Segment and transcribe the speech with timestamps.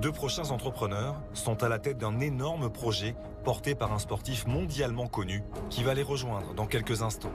[0.00, 3.14] deux prochains entrepreneurs sont à la tête d'un énorme projet
[3.44, 7.32] porté par un sportif mondialement connu qui va les rejoindre dans quelques instants.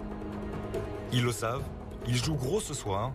[1.14, 1.64] Ils le savent,
[2.08, 3.12] ils jouent gros ce soir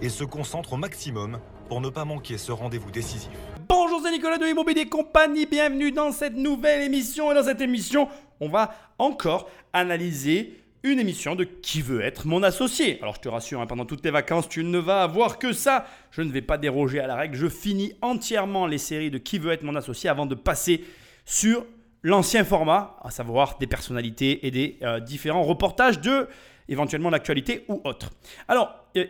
[0.00, 3.30] et se concentrent au maximum pour ne pas manquer ce rendez-vous décisif.
[3.68, 7.32] Bonjour, c'est Nicolas de Immobilier Compagnie, bienvenue dans cette nouvelle émission.
[7.32, 8.08] Et dans cette émission,
[8.38, 13.28] on va encore analyser une émission de Qui veut être mon associé Alors je te
[13.28, 15.86] rassure, hein, pendant toutes tes vacances, tu ne vas avoir que ça.
[16.10, 17.36] Je ne vais pas déroger à la règle.
[17.36, 20.84] Je finis entièrement les séries de Qui veut être mon associé avant de passer
[21.24, 21.64] sur
[22.02, 26.26] l'ancien format, à savoir des personnalités et des euh, différents reportages de
[26.68, 28.10] éventuellement l'actualité ou autre.
[28.48, 29.06] Alors, euh,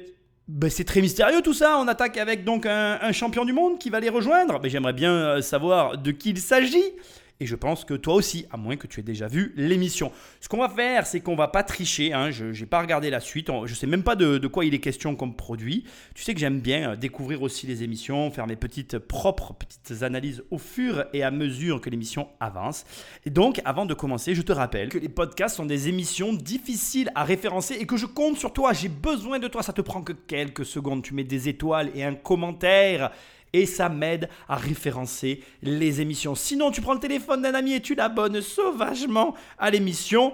[0.49, 1.79] ben, c'est très mystérieux tout ça.
[1.79, 4.61] On attaque avec donc un, champion du monde qui va les rejoindre.
[4.63, 6.93] Mais j'aimerais bien euh, savoir de qui il s'agit.
[7.41, 10.13] Et je pense que toi aussi, à moins que tu aies déjà vu l'émission.
[10.41, 12.13] Ce qu'on va faire, c'est qu'on va pas tricher.
[12.13, 12.31] Hein.
[12.31, 13.49] Je n'ai pas regardé la suite.
[13.65, 15.85] Je sais même pas de, quoi il est question comme produit.
[16.15, 20.03] Tu sais que j'aime bien euh, découvrir aussi les émissions, faire mes petites propres petites
[20.03, 22.85] analyses au fur et à mesure que l'émission avance.
[23.27, 27.11] Et donc, avant de commencer, je te rappelle que les podcasts sont des émissions difficiles
[27.15, 28.73] à référencer et que je compte sur toi.
[28.73, 29.63] J'ai besoin de toi.
[29.63, 31.03] Ça te prend que quelques secondes.
[31.03, 33.11] Tu mets des étoiles et un commentaire
[33.53, 36.35] et ça m'aide à référencer les émissions.
[36.35, 40.33] Sinon, tu prends le téléphone d'un ami et tu l'abonnes sauvagement à l'émission.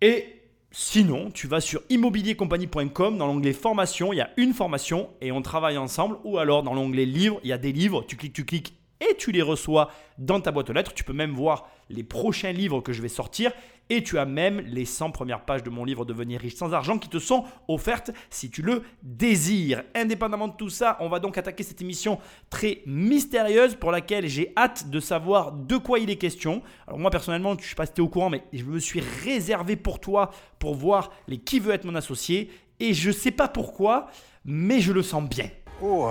[0.00, 5.32] Et sinon, tu vas sur immobiliercompagnie.com dans l'onglet formation, il y a une formation et
[5.32, 6.16] on travaille ensemble.
[6.24, 8.74] Ou alors dans l'onglet livres, il y a des livres, tu cliques, tu cliques
[9.10, 10.94] et tu les reçois dans ta boîte aux lettres.
[10.94, 13.52] Tu peux même voir les prochains livres que je vais sortir
[13.90, 16.98] et tu as même les 100 premières pages de mon livre Devenir riche sans argent
[16.98, 19.82] qui te sont offertes si tu le désires.
[19.94, 24.52] Indépendamment de tout ça, on va donc attaquer cette émission très mystérieuse pour laquelle j'ai
[24.56, 26.62] hâte de savoir de quoi il est question.
[26.86, 28.78] Alors moi personnellement, je ne sais pas si tu es au courant, mais je me
[28.78, 32.50] suis réservé pour toi pour voir les qui veut être mon associé
[32.80, 34.06] et je ne sais pas pourquoi,
[34.44, 35.48] mais je le sens bien.
[35.84, 36.06] Oh,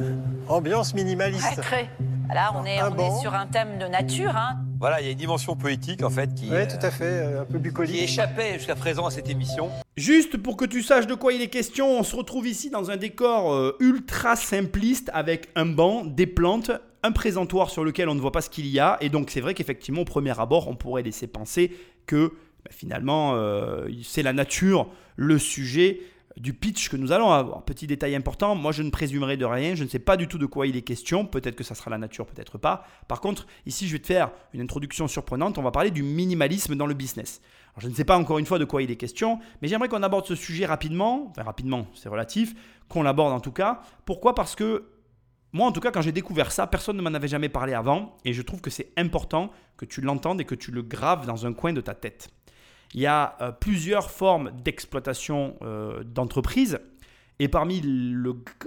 [0.00, 0.12] euh,
[0.48, 1.60] ambiance minimaliste.
[1.62, 1.88] très.
[2.32, 4.36] Là, on est, on est sur un thème de nature.
[4.36, 4.58] Hein.
[4.78, 7.42] Voilà, il y a une dimension poétique en fait qui, oui, tout à fait, euh,
[7.42, 7.94] un peu bucolique.
[7.94, 9.70] qui échappait jusqu'à présent à cette émission.
[9.96, 12.90] Juste pour que tu saches de quoi il est question, on se retrouve ici dans
[12.90, 16.70] un décor euh, ultra simpliste avec un banc, des plantes,
[17.02, 18.98] un présentoir sur lequel on ne voit pas ce qu'il y a.
[19.00, 21.74] Et donc c'est vrai qu'effectivement, au premier abord, on pourrait laisser penser
[22.04, 22.32] que
[22.64, 23.38] bah, finalement,
[24.02, 26.00] c'est la nature, le sujet
[26.36, 27.64] du pitch que nous allons avoir.
[27.64, 30.38] Petit détail important, moi je ne présumerai de rien, je ne sais pas du tout
[30.38, 32.86] de quoi il est question, peut-être que ça sera la nature, peut-être pas.
[33.08, 36.74] Par contre, ici je vais te faire une introduction surprenante, on va parler du minimalisme
[36.74, 37.40] dans le business.
[37.78, 40.02] je ne sais pas encore une fois de quoi il est question, mais j'aimerais qu'on
[40.02, 42.54] aborde ce sujet rapidement, enfin rapidement c'est relatif,
[42.88, 43.80] qu'on l'aborde en tout cas.
[44.04, 44.34] Pourquoi?
[44.34, 44.90] Parce que
[45.52, 48.16] moi en tout cas quand j'ai découvert ça, personne ne m'en avait jamais parlé avant,
[48.24, 51.46] et je trouve que c'est important que tu l'entendes et que tu le graves dans
[51.46, 52.33] un coin de ta tête.
[52.94, 56.78] Il y a euh, plusieurs formes d'exploitation euh, d'entreprise.
[57.40, 57.82] Et parmi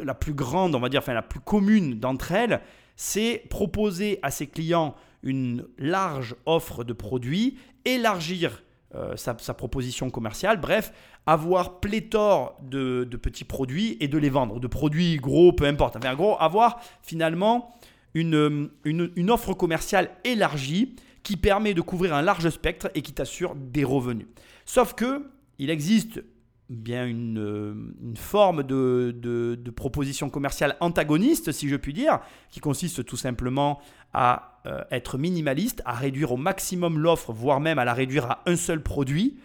[0.03, 2.59] la plus grande, on va dire, enfin la plus commune d'entre elles,
[2.97, 8.63] c'est proposer à ses clients une large offre de produits, élargir
[8.95, 10.91] euh, sa, proposition commerciale, bref,
[11.25, 15.95] avoir pléthore de, petits produits et de les vendre, de produits gros, peu importe.
[15.95, 17.73] Enfin, en gros, avoir finalement
[18.13, 20.95] une, une offre commerciale élargie
[21.27, 24.27] qui permet de couvrir un large spectre et qui t'assure des revenus.
[24.65, 25.29] Sauf que
[25.59, 26.23] il existe
[26.69, 33.17] bien une, euh, forme de, proposition commerciale antagoniste, si je puis dire, qui consiste tout
[33.17, 33.81] simplement
[34.13, 38.43] à euh, être minimaliste, à réduire au maximum l'offre, voire même à la réduire à
[38.45, 39.37] un seul produit,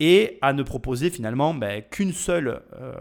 [0.00, 2.94] et à ne proposer finalement ben, qu'une seule euh,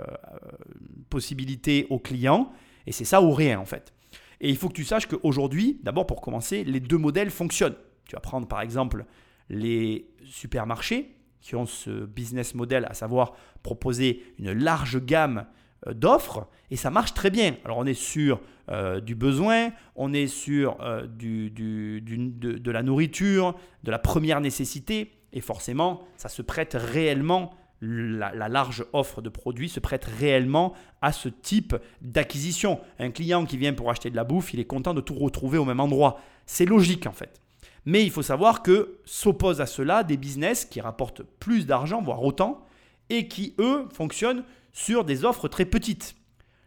[1.10, 2.52] possibilité au client,
[2.86, 3.94] et c'est ça ou rien en fait.
[4.42, 7.78] Et il faut que tu saches qu'aujourd'hui, d'abord pour commencer, les deux modèles fonctionnent.
[8.06, 9.06] Tu vas prendre par exemple
[9.50, 15.46] les supermarchés qui ont ce business model, à savoir proposer une large gamme
[15.88, 17.56] euh, d'offres et ça marche très bien.
[17.64, 23.92] Alors on est sur euh, du besoin, on est sur euh, de, la nourriture, de
[23.92, 29.80] la première nécessité et forcément ça se prête réellement, la large offre de produits se
[29.80, 30.74] prête réellement
[31.04, 32.80] à ce type d'acquisition.
[32.98, 35.60] Un client qui vient pour acheter de la bouffe, il est content de tout retrouver
[35.60, 36.20] au même endroit.
[36.48, 37.45] C'est logique en fait.
[37.86, 42.24] Mais il faut savoir que s'opposent à cela des business qui rapportent plus d'argent, voire
[42.24, 42.66] autant,
[43.10, 44.44] et qui, eux, fonctionnent
[44.74, 46.16] sur des offres très petites.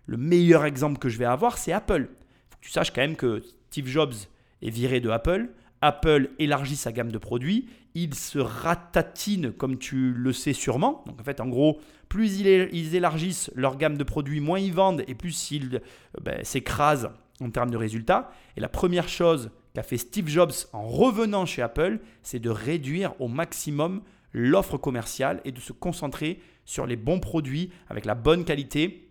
[0.07, 2.09] Le meilleur exemple que je vais avoir, c'est Apple.
[2.61, 4.15] Tu saches quand même que Steve Jobs
[4.63, 5.51] est viré de Apple.
[5.81, 7.69] Apple élargit sa gamme de produits.
[7.95, 11.05] Il se ratatine, comme tu le sais sûrement.
[11.07, 15.05] Donc en fait, en gros, plus ils élargissent leur gamme de produits, moins ils vendent
[15.07, 15.81] et plus ils euh,
[16.23, 17.11] ben, s'écrasent
[17.41, 18.31] en termes de résultats.
[18.57, 23.15] Et la première chose qu'a fait Steve Jobs en revenant chez Apple, c'est de réduire
[23.21, 24.03] au maximum
[24.33, 29.09] l'offre commerciale et de se concentrer sur les bons produits avec la bonne qualité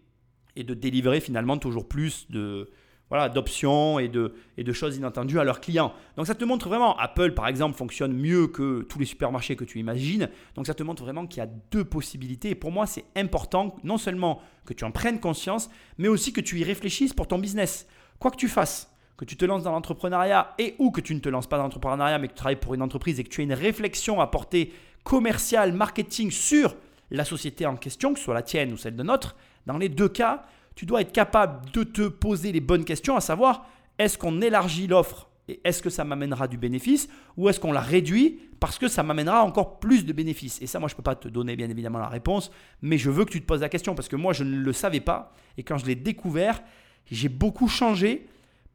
[0.57, 2.69] et de délivrer finalement toujours plus de,
[3.07, 5.93] voilà, d'options et de, et de choses inattendues à leurs clients.
[6.17, 9.63] Donc ça te montre vraiment, Apple par exemple fonctionne mieux que tous les supermarchés que
[9.63, 10.29] tu imagines.
[10.55, 12.49] Donc ça te montre vraiment qu'il y a deux possibilités.
[12.49, 16.41] Et pour moi, c'est important non seulement que tu en prennes conscience, mais aussi que
[16.41, 17.87] tu y réfléchisses pour ton business.
[18.19, 21.19] Quoi que tu fasses, que tu te lances dans l'entrepreneuriat et ou que tu ne
[21.19, 23.41] te lances pas dans l'entrepreneuriat, mais que tu travailles pour une entreprise et que tu
[23.41, 24.71] as une réflexion à porter
[25.03, 26.75] commerciale, marketing sur
[27.09, 29.35] la société en question, que ce soit la tienne ou celle de notre,
[29.65, 30.43] dans les deux cas,
[30.75, 33.65] tu dois être capable de te poser les bonnes questions, à savoir
[33.97, 37.81] est-ce qu'on élargit l'offre et est-ce que ça m'amènera du bénéfice ou est-ce qu'on la
[37.81, 40.61] réduit parce que ça m'amènera encore plus de bénéfices?
[40.61, 43.09] Et ça, moi, je ne peux pas te donner bien évidemment la réponse, mais je
[43.09, 45.33] veux que tu te poses la question parce que moi, je ne le savais pas
[45.57, 46.61] et quand je l'ai découvert,
[47.09, 48.27] j'ai beaucoup changé.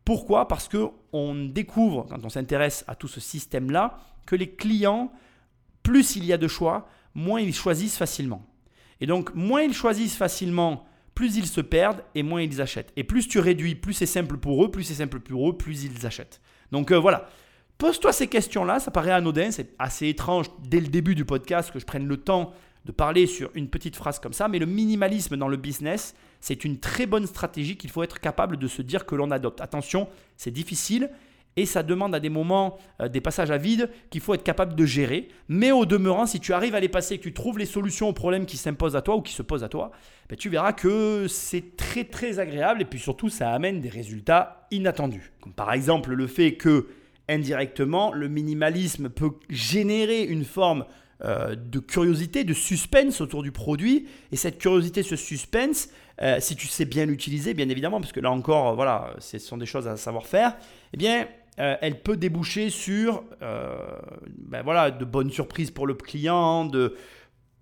[0.05, 0.49] Pourquoi?
[0.49, 5.13] Parce que on découvre quand on s'intéresse à tout ce système-là que les clients,
[5.83, 8.47] plus il y a de choix, moins ils choisissent facilement.
[9.01, 12.93] Et donc, moins ils choisissent facilement, plus ils se perdent et moins ils achètent.
[12.97, 15.85] Et plus tu réduis, plus c'est simple pour eux, plus c'est simple pour eux, plus
[15.85, 16.41] ils achètent.
[16.71, 17.29] Donc euh, voilà,
[17.79, 21.79] pose-toi ces questions-là, ça paraît anodin, c'est assez étrange dès le début du podcast que
[21.79, 22.53] je prenne le temps
[22.85, 26.65] de parler sur une petite phrase comme ça, mais le minimalisme dans le business, c'est
[26.65, 29.61] une très bonne stratégie qu'il faut être capable de se dire que l'on adopte.
[29.61, 31.11] Attention, c'est difficile,
[31.57, 34.75] et ça demande à des moments euh, des passages à vide qu'il faut être capable
[34.75, 35.29] de gérer.
[35.49, 38.13] Mais au demeurant, si tu arrives à les passer, que tu trouves les solutions aux
[38.13, 39.91] problèmes qui s'imposent à toi ou qui se posent à toi,
[40.29, 44.67] ben, tu verras que c'est très très agréable et puis surtout ça amène des résultats
[44.71, 45.33] inattendus.
[45.41, 46.89] Comme par exemple le fait que
[47.29, 50.85] indirectement, le minimalisme peut générer une forme
[51.25, 54.09] euh, de curiosité, de suspense autour du produit.
[54.33, 55.89] Et cette curiosité, ce suspense,
[56.21, 59.57] euh, si tu sais bien l'utiliser, bien évidemment, parce que là encore, voilà, ce sont
[59.57, 60.57] des choses à savoir faire,
[60.93, 61.27] eh bien,
[61.59, 63.77] euh, elle peut déboucher sur euh,
[64.27, 66.97] ben voilà, de bonnes surprises pour le client, de,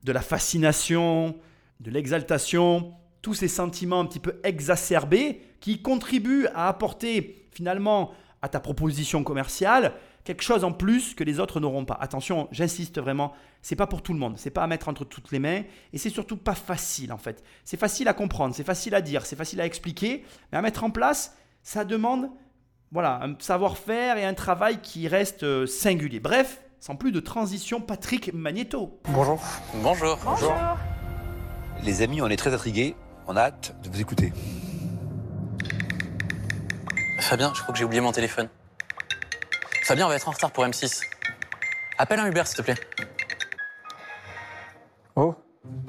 [0.05, 1.37] de la fascination,
[1.81, 8.12] de l'exaltation, tous ces sentiments un petit peu exacerbés qui contribuent à apporter finalement
[8.43, 9.93] à ta proposition commerciale
[10.31, 11.99] quelque chose en plus que les autres n'auront pas.
[12.00, 13.32] Attention, j'insiste vraiment,
[13.62, 15.99] c'est pas pour tout le monde, c'est pas à mettre entre toutes les mains et
[15.99, 17.43] c'est surtout pas facile en fait.
[17.65, 20.85] C'est facile à comprendre, c'est facile à dire, c'est facile à expliquer, mais à mettre
[20.85, 22.31] en place, ça demande
[22.93, 26.21] voilà, un savoir-faire et un travail qui reste euh, singulier.
[26.21, 29.00] Bref, sans plus de transition, Patrick Magneto.
[29.09, 29.43] Bonjour.
[29.83, 30.17] Bonjour.
[30.25, 30.55] Bonjour.
[31.83, 32.94] Les amis, on est très intrigués.
[33.26, 34.33] On a hâte de vous écouter.
[37.19, 38.49] Fabien, je crois que j'ai oublié mon téléphone.
[39.90, 41.02] Fabien, on va être en retard pour M6.
[41.98, 42.76] Appelle un Uber, s'il te plaît.
[45.16, 45.34] Oh,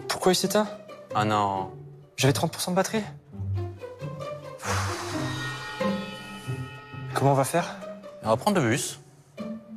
[0.07, 0.67] pourquoi il s'éteint
[1.13, 1.69] Ah non.
[2.17, 3.03] J'avais 30% de batterie.
[7.13, 7.75] Comment on va faire?
[8.23, 8.99] On va prendre le bus.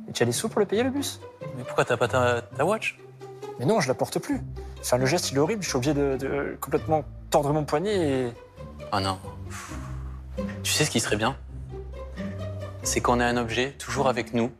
[0.09, 1.19] Et tu as les sous pour le payer le bus?
[1.55, 2.97] Mais pourquoi t'as pas ta, ta watch?
[3.59, 4.41] Mais non, je la porte plus.
[4.79, 5.61] Enfin, le geste, il est horrible.
[5.61, 8.33] Je suis obligé de, de complètement tordre mon poignet et.
[8.91, 9.19] Ah non.
[10.63, 11.37] Tu sais ce qui serait bien?
[12.85, 14.51] C'est qu'on ait un objet toujours avec nous,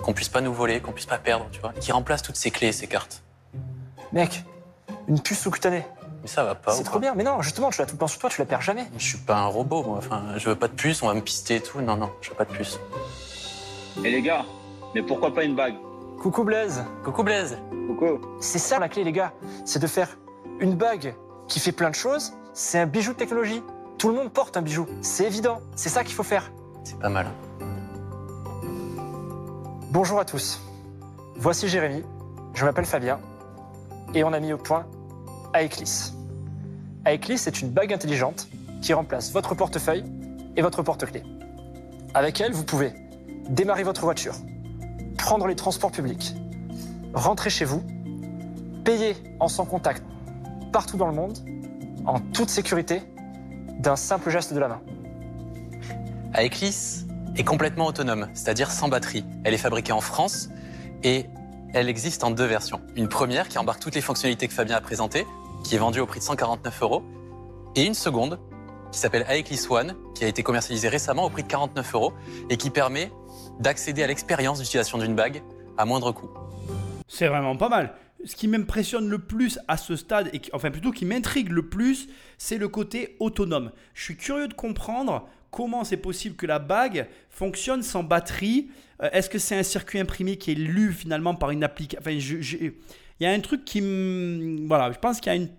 [0.00, 2.52] qu'on puisse pas nous voler, qu'on puisse pas perdre, tu vois, qui remplace toutes ces
[2.52, 3.24] clés et ces cartes.
[4.12, 4.44] Mec,
[5.08, 5.84] une puce sous-cutanée.
[6.22, 6.70] Mais ça va pas.
[6.70, 7.14] C'est trop bien.
[7.16, 8.86] Mais non, justement, tu l'as tout le temps sur toi, tu la perds jamais.
[8.96, 9.98] Je suis pas un robot, moi.
[9.98, 11.80] Enfin, je veux pas de puce, on va me pister et tout.
[11.80, 12.78] Non, non, je veux pas de puce.
[14.04, 14.44] Et les gars,
[14.94, 15.74] mais pourquoi pas une bague?
[16.22, 16.84] Coucou Blaise.
[17.02, 17.58] Coucou Blaise.
[17.88, 18.20] Coucou.
[18.40, 19.32] C'est ça la clé, les gars.
[19.64, 20.16] C'est de faire
[20.60, 21.16] une bague
[21.48, 22.34] qui fait plein de choses.
[22.52, 23.62] C'est un bijou de technologie.
[23.98, 24.86] Tout le monde porte un bijou.
[25.02, 25.60] C'est évident.
[25.74, 26.52] C'est ça qu'il faut faire.
[26.84, 27.26] C'est pas mal.
[29.94, 30.60] Bonjour à tous.
[31.36, 32.02] Voici Jérémy.
[32.52, 33.20] Je m'appelle Fabien.
[34.12, 34.86] Et on a mis au point
[35.52, 36.12] Aeclis.
[37.04, 38.48] Aeclis est une bague intelligente
[38.82, 40.02] qui remplace votre portefeuille
[40.56, 41.22] et votre porte-clés.
[42.12, 42.92] Avec elle, vous pouvez
[43.48, 44.34] démarrer votre voiture,
[45.16, 46.34] prendre les transports publics,
[47.12, 47.84] rentrer chez vous,
[48.82, 50.02] payer en sans contact
[50.72, 51.38] partout dans le monde,
[52.04, 53.00] en toute sécurité,
[53.78, 54.80] d'un simple geste de la main.
[56.32, 57.04] Aeclis
[57.36, 59.24] est complètement autonome, c'est-à-dire sans batterie.
[59.44, 60.50] Elle est fabriquée en France
[61.02, 61.26] et
[61.72, 62.80] elle existe en deux versions.
[62.94, 65.26] Une première qui embarque toutes les fonctionnalités que Fabien a présentées,
[65.64, 67.02] qui est vendue au prix de 149 euros,
[67.74, 68.38] et une seconde
[68.92, 72.12] qui s'appelle Aeclis One, qui a été commercialisée récemment au prix de 49 euros
[72.48, 73.10] et qui permet
[73.58, 75.42] d'accéder à l'expérience d'utilisation d'une bague
[75.76, 76.30] à moindre coût.
[77.08, 77.94] C'est vraiment pas mal.
[78.24, 82.08] Ce qui m'impressionne le plus à ce stade, et enfin plutôt qui m'intrigue le plus,
[82.38, 83.72] c'est le côté autonome.
[83.94, 88.70] Je suis curieux de comprendre comment c'est possible que la bague fonctionne sans batterie.
[89.00, 92.10] Euh, Est-ce que c'est un circuit imprimé qui est lu finalement par une application Enfin,
[92.10, 92.72] il
[93.20, 94.66] y a un truc qui me...
[94.66, 95.50] Voilà, je pense qu'il y a une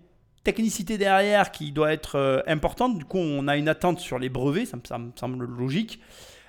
[0.44, 2.98] technicité derrière qui doit être euh, importante.
[2.98, 5.98] Du coup, on a une attente sur les brevets, ça me, semble logique.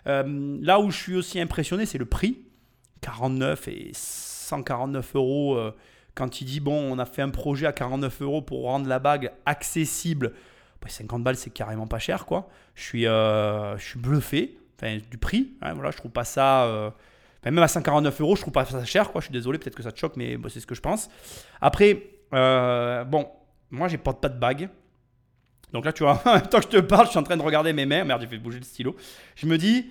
[0.08, 2.42] Euh, là où je suis aussi impressionné, c'est le prix.
[3.00, 5.58] 49 et 149 euros.
[6.16, 9.00] quand il dit, bon, on a fait un projet à 49 euros pour rendre la
[9.00, 10.34] bague accessible
[10.86, 12.50] 50 balles, c'est carrément pas cher, quoi.
[12.76, 15.54] Je suis, euh, je suis bluffé, enfin, du prix.
[15.62, 16.64] Hein, voilà, je trouve pas ça.
[16.66, 16.90] euh,
[17.46, 19.22] même à 149 euros, je trouve pas ça cher, quoi.
[19.22, 21.10] Je suis désolé, peut-être que ça te choque, mais c'est ce que je pense.
[21.62, 22.04] Après,
[22.34, 23.30] euh, bon,
[23.72, 24.70] moi, j'ai porte pas de bague.
[25.74, 27.38] Donc là, tu vois, en même temps que je te parle, je suis en train
[27.38, 28.04] de regarder mes mains.
[28.04, 28.96] Merde, j'ai fait bouger le stylo.
[29.36, 29.90] Je me dis,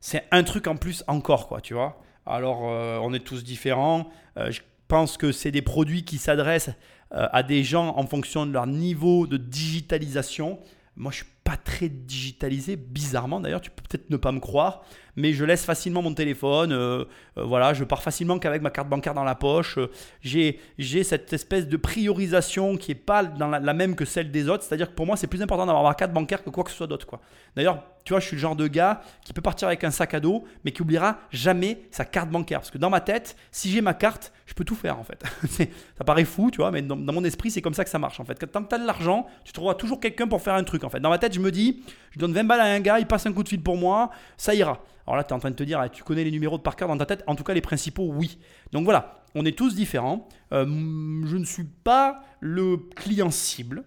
[0.00, 2.00] c'est un truc en plus encore, quoi, tu vois.
[2.24, 4.10] Alors, on est tous différents.
[4.36, 6.70] Je pense que c'est des produits qui s'adressent
[7.10, 10.58] à des gens en fonction de leur niveau de digitalisation.
[10.96, 14.82] Moi, je suis pas très digitalisé, bizarrement d'ailleurs, tu peux peut-être ne pas me croire,
[15.14, 17.04] mais je laisse facilement mon téléphone, euh,
[17.38, 19.78] euh, voilà, je pars facilement qu'avec ma carte bancaire dans la poche.
[19.78, 19.88] Euh,
[20.22, 20.58] j'ai,
[21.04, 24.64] cette espèce de priorisation qui est pas dans la, la même que celle des autres,
[24.64, 26.76] c'est-à-dire que pour moi, c'est plus important d'avoir ma carte bancaire que quoi que ce
[26.78, 27.06] soit d'autre.
[27.54, 30.14] D'ailleurs, tu vois, je suis le genre de gars qui peut partir avec un sac
[30.14, 33.68] à dos, mais qui oubliera jamais sa carte bancaire, parce que dans ma tête, si
[33.68, 35.24] j'ai ma carte, je peux tout faire en fait.
[35.98, 38.20] Ça paraît fou, tu vois, mais dans, mon esprit, c'est comme ça que ça marche
[38.20, 38.34] en fait.
[38.46, 40.88] Tant que tu as de l'argent, tu trouveras toujours quelqu'un pour faire un truc en
[40.88, 41.00] fait.
[41.00, 41.82] Dans ma tête, je me dis,
[42.12, 44.10] je donne 20 balles à un gars, il passe un coup de fil pour moi,
[44.36, 44.84] ça ira.
[45.08, 46.62] Alors là, tu es en train de te dire, ah, tu connais les numéros de
[46.62, 48.38] par cœur dans ta tête, en tout cas les principaux, oui.
[48.70, 50.28] Donc voilà, on est tous différents.
[50.52, 53.82] Euh, je ne suis pas le client cible.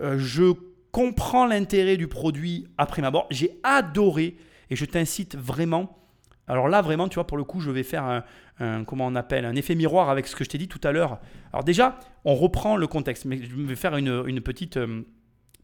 [0.00, 0.54] Euh, je
[0.90, 3.26] comprends l'intérêt du produit après ma abord.
[3.30, 4.36] J'ai adoré
[4.70, 5.98] et je t'incite vraiment.
[6.46, 8.22] Alors là, vraiment, tu vois, pour le coup, je vais faire
[8.58, 10.92] un, comment on appelle, un effet miroir avec ce que je t'ai dit tout à
[10.92, 11.18] l'heure.
[11.52, 15.02] Alors déjà, on reprend le contexte, mais je vais faire une, une petite euh,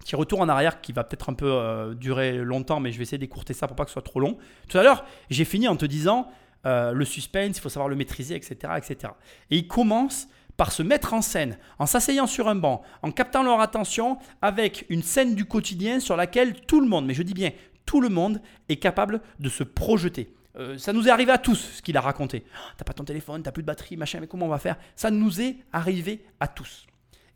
[0.04, 3.02] petit retour en arrière qui va peut-être un peu euh, durer longtemps, mais je vais
[3.02, 4.37] essayer d'écourter ça pour pas que ce soit trop long.
[4.69, 6.28] Tout à l'heure, j'ai fini en te disant
[6.66, 9.12] euh, le suspense, il faut savoir le maîtriser, etc., etc.
[9.50, 13.43] Et il commence par se mettre en scène, en s'asseyant sur un banc, en captant
[13.43, 17.35] leur attention avec une scène du quotidien sur laquelle tout le monde, mais je dis
[17.35, 17.51] bien
[17.87, 20.35] tout le monde, est capable de se projeter.
[20.57, 22.45] Euh, ça nous est arrivé à tous, ce qu'il a raconté.
[22.47, 24.77] Oh, t'as pas ton téléphone, t'as plus de batterie, machin, mais comment on va faire?
[24.97, 26.87] Ça nous est arrivé à tous.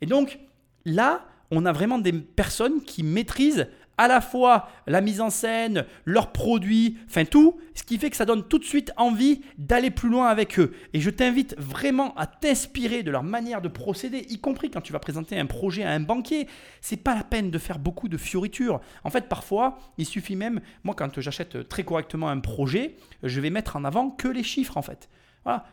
[0.01, 0.39] Et donc,
[0.85, 3.67] là, on a vraiment des personnes qui maîtrisent
[3.99, 8.15] à la fois la mise en scène, leurs produits, enfin tout, ce qui fait que
[8.15, 10.73] ça donne tout de suite envie d'aller plus loin avec eux.
[10.93, 14.93] Et je t'invite vraiment à t'inspirer de leur manière de procéder, y compris quand tu
[14.93, 16.47] vas présenter un projet à un banquier.
[16.79, 18.79] C'est pas la peine de faire beaucoup de fioritures.
[19.03, 23.49] En fait, parfois, il suffit même, moi quand j'achète très correctement un projet, je vais
[23.49, 25.09] mettre en avant que les chiffres en fait.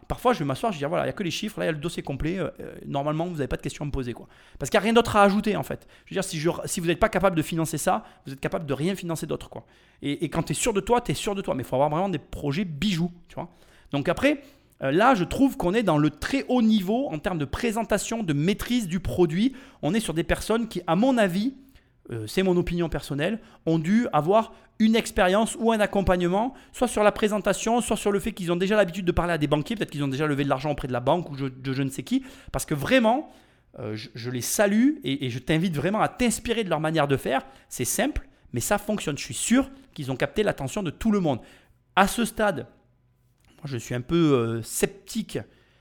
[0.09, 1.68] Parfois, je vais m'asseoir, je vais voilà, il n'y a que les chiffres, il y
[1.68, 2.38] a le dossier complet.
[2.38, 4.14] euh, euh, normalement, vous n'avez pas de questions à me poser.
[4.59, 5.87] Parce qu'il n'y a rien d'autre à ajouter, en fait.
[6.06, 8.75] Je veux dire, si, vous n'êtes pas capable de financer ça, vous êtes capable de
[8.75, 9.49] rien financer d'autre.
[9.49, 9.64] Quoi.
[10.02, 11.54] Et, quand tu es sûr de toi, tu es sûr de toi.
[11.54, 13.11] Mais il faut avoir vraiment des projets bijoux.
[13.92, 14.42] Donc après,
[14.83, 18.23] euh, là, je trouve qu'on est dans le très haut niveau en termes de présentation,
[18.23, 19.54] de maîtrise du produit.
[19.83, 21.54] On est sur des personnes qui, à mon avis,
[22.10, 27.02] euh, c'est mon opinion personnelle, ont dû avoir une expérience ou un accompagnement, soit sur
[27.02, 29.76] la présentation, soit sur le fait qu'ils ont déjà l'habitude de parler à des banquiers,
[29.76, 31.90] peut-être qu'ils ont déjà levé de l'argent auprès de la banque ou de je ne
[31.90, 33.30] sais qui, parce que vraiment,
[33.78, 37.42] euh, je, les salue et, je t'invite vraiment à t'inspirer de leur manière de faire.
[37.68, 39.18] C'est simple, mais ça fonctionne.
[39.18, 41.40] Je suis sûr qu'ils ont capté l'attention de tout le monde.
[41.94, 42.66] À ce stade,
[43.58, 45.38] moi, je suis un peu euh, sceptique.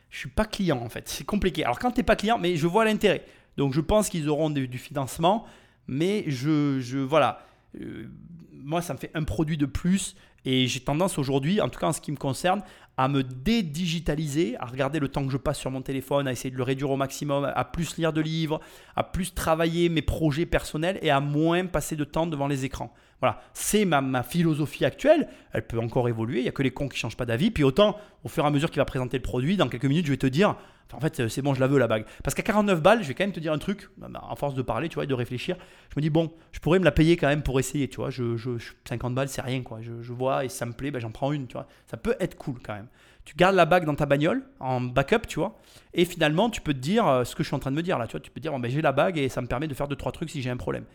[0.09, 1.07] Je suis pas client en fait.
[1.07, 1.63] C'est compliqué.
[1.63, 3.25] Alors quand tu n'es pas client, mais je vois l'intérêt.
[3.57, 5.45] Donc je pense qu'ils auront du financement,
[5.87, 7.45] mais je, voilà.
[7.79, 8.07] Euh,
[8.51, 10.15] moi, ça me fait un produit de plus
[10.45, 12.61] et j'ai tendance aujourd'hui, en tout cas en ce qui me concerne,
[12.97, 16.51] à me dédigitaliser, à regarder le temps que je passe sur mon téléphone, à essayer
[16.51, 18.61] de le réduire au maximum, à plus lire de livres,
[18.95, 22.93] à plus travailler mes projets personnels et à moins passer de temps devant les écrans.
[23.21, 25.27] Voilà, c'est ma, philosophie actuelle.
[25.53, 26.39] Elle peut encore évoluer.
[26.39, 27.51] Il n'y a que les cons qui ne changent pas d'avis.
[27.51, 30.05] Puis autant, au fur et à mesure qu'il va présenter le produit, dans quelques minutes,
[30.05, 30.55] je vais te dire
[30.93, 32.05] en fait, c'est bon, je la veux la bague.
[32.23, 34.61] Parce qu'à 49 balles, je vais quand même te dire un truc, en force de
[34.61, 35.57] parler, tu vois, et de réfléchir.
[35.89, 38.09] Je me dis, bon, je pourrais me la payer quand même pour essayer, tu vois.
[38.09, 39.79] Je, je- je- 50 balles, c'est rien, quoi.
[39.81, 41.67] Je, vois et ça me plaît, ben, j'en prends une, tu vois.
[41.87, 42.87] Ça peut être cool quand même.
[43.25, 45.59] Tu gardes la bague dans ta bagnole, en backup, tu vois.
[45.93, 47.81] Et finalement, tu peux te dire euh, ce que je suis en train de me
[47.81, 48.19] dire là, tu vois.
[48.19, 49.87] Tu peux te dire, bon, ben, j'ai la bague et ça me permet de faire
[49.87, 50.85] deux trois trucs si j'ai un problème.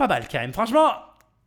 [0.00, 0.92] Pas mal quand même, franchement.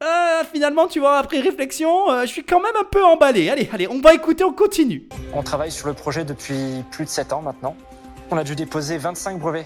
[0.03, 3.49] euh, finalement, tu vois, après réflexion, euh, je suis quand même un peu emballé.
[3.49, 5.09] Allez, allez, on va écouter, on continue.
[5.33, 7.75] On travaille sur le projet depuis plus de 7 ans maintenant.
[8.29, 9.65] On a dû déposer 25 brevets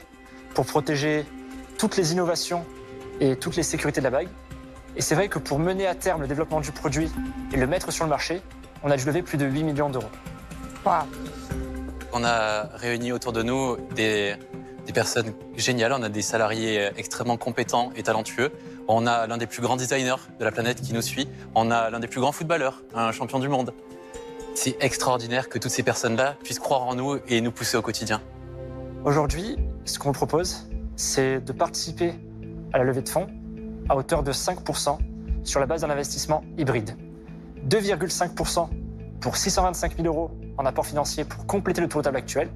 [0.53, 1.25] pour protéger
[1.77, 2.63] toutes les innovations
[3.19, 4.29] et toutes les sécurités de la bague.
[4.95, 7.11] Et c'est vrai que pour mener à terme le développement du produit
[7.51, 8.39] et le mettre sur le marché,
[8.83, 10.07] on a dû lever plus de 8 millions d'euros.
[12.13, 14.37] On a réuni autour de nous des,
[14.87, 15.93] des personnes géniales.
[15.93, 18.51] On a des salariés extrêmement compétents et talentueux.
[18.87, 21.27] On a l'un des plus grands designers de la planète qui nous suit.
[21.53, 23.73] On a l'un des plus grands footballeurs, un champion du monde.
[24.55, 28.21] C'est extraordinaire que toutes ces personnes-là puissent croire en nous et nous pousser au quotidien.
[29.03, 32.15] Aujourd'hui, ce qu'on propose, c'est de participer
[32.73, 33.27] à la levée de fonds
[33.89, 34.97] à hauteur de 5%
[35.43, 36.97] sur la base d'un investissement hybride.
[37.69, 38.69] 2,5%
[39.19, 42.49] pour 625 000 euros en apport financier pour compléter le tour table actuel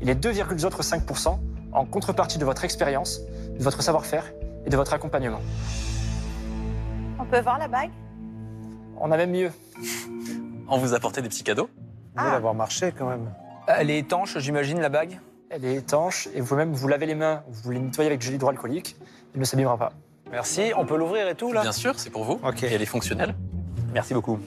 [0.00, 1.38] et les 2,5%
[1.72, 3.20] en contrepartie de votre expérience,
[3.58, 4.32] de votre savoir-faire
[4.66, 5.40] et de votre accompagnement.
[7.18, 7.90] On peut voir la bague?
[8.98, 9.50] On a même mieux.
[10.68, 11.68] On vous apportait des petits cadeaux?
[12.16, 12.30] Mieux Ah.
[12.32, 13.32] d'avoir marché quand même.
[13.66, 15.18] Elle est étanche, j'imagine, la bague?
[15.50, 18.36] Elle est étanche et vous-même, vous lavez les mains, vous les nettoyez avec du gel
[18.36, 18.96] hydroalcoolique,
[19.34, 19.92] il ne s'abîmera pas.
[20.30, 20.72] Merci.
[20.76, 21.60] On peut l'ouvrir et tout, là?
[21.62, 22.40] Bien sûr, c'est pour vous.
[22.42, 22.62] Ok.
[22.62, 23.34] Et elle est fonctionnelle.
[23.92, 24.38] Merci beaucoup.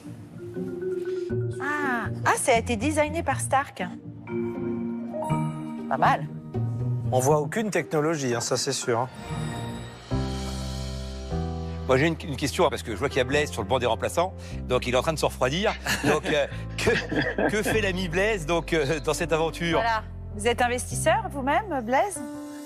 [1.60, 3.84] Ah, ah ça a été designé par Stark.
[5.88, 6.26] Pas mal.
[7.12, 9.00] On voit aucune technologie, hein, ça c'est sûr.
[9.00, 9.08] hein.
[11.86, 13.68] Moi j'ai une, une question parce que je vois qu'il y a Blaise sur le
[13.68, 14.34] banc des remplaçants,
[14.68, 15.72] donc il est en train de se refroidir.
[16.04, 16.46] Donc euh,
[16.76, 19.78] que, que fait l'ami Blaise donc euh, dans cette aventure?
[19.78, 20.02] Voilà.
[20.36, 22.20] Vous êtes investisseur vous-même, Blaise?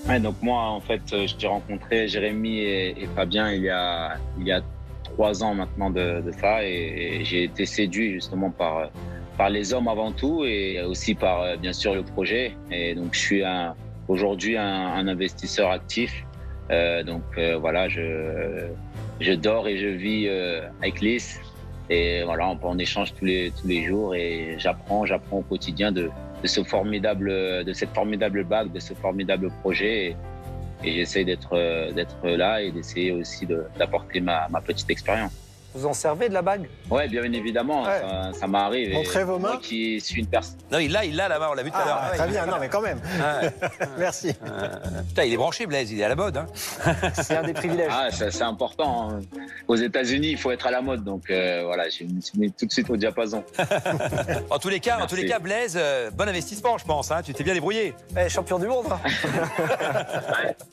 [0.08, 4.16] Ouais, donc moi, en fait, euh, j'ai rencontré Jérémy et, et Fabien il y a
[4.38, 4.62] il y a
[5.04, 8.86] trois ans maintenant de, de ça, et, et j'ai été séduit justement par euh,
[9.36, 12.56] par les hommes avant tout, et aussi par euh, bien sûr le projet.
[12.70, 13.74] Et donc je suis un-
[14.10, 16.12] aujourd'hui un, investisseur actif.
[16.70, 18.66] Euh, donc euh, voilà, je
[19.20, 21.40] je dors et je vis euh, avec Lys.
[21.88, 25.90] Et voilà, on, on échange tous les tous les jours, et j'apprends, j'apprends au quotidien
[25.92, 26.10] de
[26.42, 27.28] de ce formidable,
[27.64, 29.94] de cette formidable bague, de ce formidable projet.
[30.06, 30.16] Et,
[30.82, 33.46] et j'essaie d'être, euh, d'être là et d'essayer aussi
[33.78, 35.32] d'apporter ma petite expérience.
[35.74, 38.00] Vous en servez de la bague Ouais, bien évidemment, Ouais.
[38.00, 38.92] ça, ça m'arrive.
[38.92, 39.58] Montrez vos Moi mains.
[39.62, 40.56] qui suis une personne.
[40.72, 42.00] Non, il l'a, il l'a là-bas, on l'a vu tout à l'heure.
[42.02, 42.98] Ah, très bien, non mais quand même.
[42.98, 43.50] Ouais.
[43.98, 44.34] Merci.
[45.08, 46.36] Putain, il est branché Blaise, il est à la mode.
[46.38, 46.46] Hein.
[47.14, 47.90] C'est un des privilèges.
[47.92, 49.10] Ah, ça, c'est important.
[49.12, 49.20] hein.
[49.68, 51.04] Aux États-Unis, il faut être à la mode.
[51.04, 53.44] Donc euh, voilà, je me suis mis tout de suite au diapason.
[54.50, 57.10] En tous les cas, en tous les cas, Blaise, euh, bon investissement, je pense.
[57.12, 57.22] Hein.
[57.24, 57.94] Tu t'es bien débrouillé.
[58.18, 58.98] Eh, Champion du monde hein.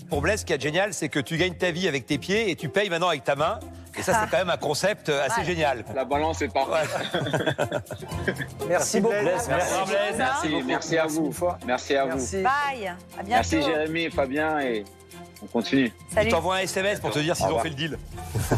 [0.10, 2.50] Pour Blaise, ce qui est génial, c'est que tu gagnes ta vie avec tes pieds
[2.50, 3.60] et tu payes maintenant avec ta main.
[3.98, 5.46] Et ça, c'est quand même un concept euh, assez Ouais.
[5.46, 5.84] génial.
[5.96, 6.90] La balance est parfaite.
[8.70, 9.16] Merci beaucoup.
[9.22, 9.48] Blaise.
[9.48, 9.74] Merci.
[9.88, 10.16] Blaise.
[10.18, 11.34] Merci, merci à vous.
[11.66, 12.10] Merci à vous.
[12.18, 12.42] Merci.
[12.44, 12.88] Bye.
[12.88, 13.30] À bientôt.
[13.30, 14.86] Merci Jérémy et Fabien et
[15.42, 15.92] on continue.
[16.14, 16.30] Salut.
[16.30, 17.98] t'envoie un SMS pour te dire s'ils ont fait le deal.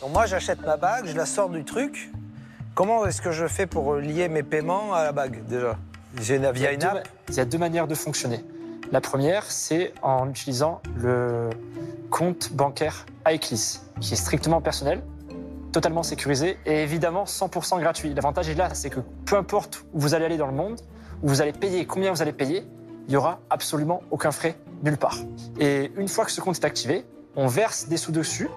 [0.00, 2.10] Donc moi, j'achète ma bague, je la sors du truc.
[2.74, 5.76] Comment est-ce que je fais pour lier mes paiements à la bague déjà?
[6.20, 8.44] J'ai une, Il y, via a une app il y a deux manières de fonctionner.
[8.92, 11.50] La première, c'est en utilisant le
[12.10, 15.02] compte bancaire iClis, qui est strictement personnel,
[15.72, 18.14] totalement sécurisé et évidemment 100% gratuit.
[18.14, 20.80] L'avantage est là, c'est que peu importe où vous allez aller dans le monde,
[21.22, 22.64] où vous allez payer, combien vous allez payer,
[23.06, 25.18] il n'y aura absolument aucun frais nulle part.
[25.60, 27.04] Et une fois que ce compte est activé,
[27.36, 28.48] on verse des sous dessus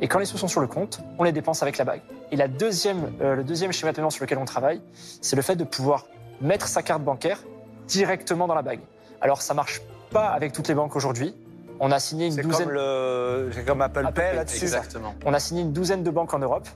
[0.00, 2.00] et quand les sous sont sur le compte, on les dépense avec la bague.
[2.32, 4.80] Et la deuxième, euh, le deuxième schéma de paiement sur lequel on travaille,
[5.20, 6.06] c'est le fait de pouvoir
[6.40, 7.42] mettre sa carte bancaire
[7.86, 8.80] directement dans la bague.
[9.20, 11.34] Alors ça marche pas avec toutes les banques aujourd'hui.
[11.82, 12.66] On a signé une douzaine.
[12.66, 13.50] comme, le...
[13.52, 14.64] c'est comme Apple, Apple Pay Pay, là-dessus.
[14.64, 15.14] Exactement.
[15.24, 16.68] On a signé une douzaine de banques en Europe.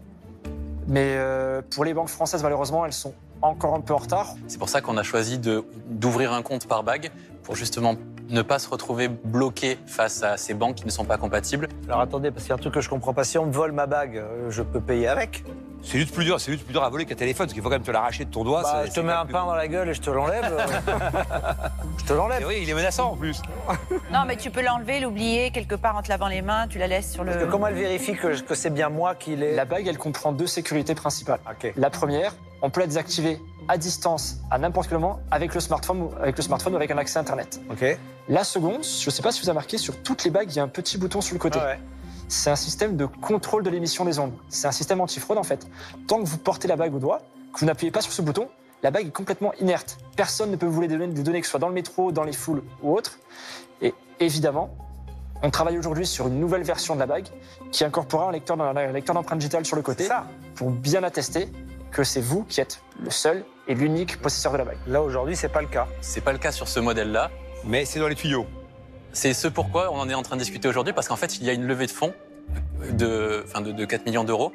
[0.89, 4.35] Mais euh, pour les banques françaises, malheureusement, elles sont encore un peu en retard.
[4.49, 7.11] C'est pour ça qu'on a choisi de- d'ouvrir un compte par bague
[7.43, 7.95] pour justement
[8.31, 11.69] ne pas se retrouver bloqué face à ces banques qui ne sont pas compatibles.
[11.89, 13.25] Alors attendez, parce qu'il y a un truc que je comprends pas.
[13.25, 15.45] Si on me vole ma bague, euh, je peux payer avec
[15.83, 17.69] C'est juste plus dur, c'est juste plus dur à voler qu'un téléphone, parce qu'il faut
[17.69, 18.63] quand même te l'arracher de ton doigt.
[18.63, 20.45] Bah, Je te mets un pain dans la gueule et je te l'enlève.
[20.45, 20.67] euh.
[21.99, 22.45] je te Et l'enlève.
[22.49, 23.43] oui, il est menaçant en plus.
[24.13, 26.87] Non, mais tu peux l'enlever, l'oublier quelque part en te lavant les mains, tu la
[26.87, 27.45] laisses sur Parce le.
[27.45, 30.33] que comment elle vérifie que, que c'est bien moi qui l'ai La bague, elle comprend
[30.33, 31.41] deux sécurités principales.
[31.77, 36.03] La première, on peut la désactiver à distance, à n'importe quel moment, avec le smartphone,
[36.03, 37.61] ou- avec le smartphone ou avec un accès Internet.
[37.71, 37.99] Ok.
[38.29, 40.57] La seconde, je ne sais pas si vous avez remarqué, sur toutes les bagues, il
[40.57, 41.59] y a un petit bouton sur le côté.
[41.61, 41.81] Ah ouais.
[42.29, 44.33] C'est un système de contrôle de l'émission des ondes.
[44.49, 45.67] C'est un système antifraude en fait.
[46.07, 47.21] Tant que vous portez la bague au doigt,
[47.53, 48.49] que vous n'appuyez pas sur ce bouton,
[48.83, 49.99] la bague est complètement inerte.
[50.17, 52.13] Personne ne peut vous voler des données, des données que ce soit dans le métro,
[52.13, 53.19] dans les foules ou autre.
[53.83, 54.75] Et évidemment,
[55.43, 57.27] on travaille aujourd'hui sur une nouvelle version de la bague
[57.73, 60.27] qui incorporera un lecteur, un lecteur d'empreinte digitale sur le côté ça.
[60.55, 61.49] pour bien attester
[61.91, 64.79] que c'est vous qui êtes le seul et l'unique possesseur de la bague.
[64.87, 65.87] Là aujourd'hui, c'est pas le cas.
[66.01, 67.31] C'est pas le cas sur ce modèle-là.
[67.67, 68.47] Mais c'est dans les tuyaux.
[69.13, 71.45] C'est ce pourquoi on en est en train de discuter aujourd'hui, parce qu'en fait, il
[71.45, 72.13] y a une levée de fonds
[72.93, 74.53] de, enfin de, de 4 millions d'euros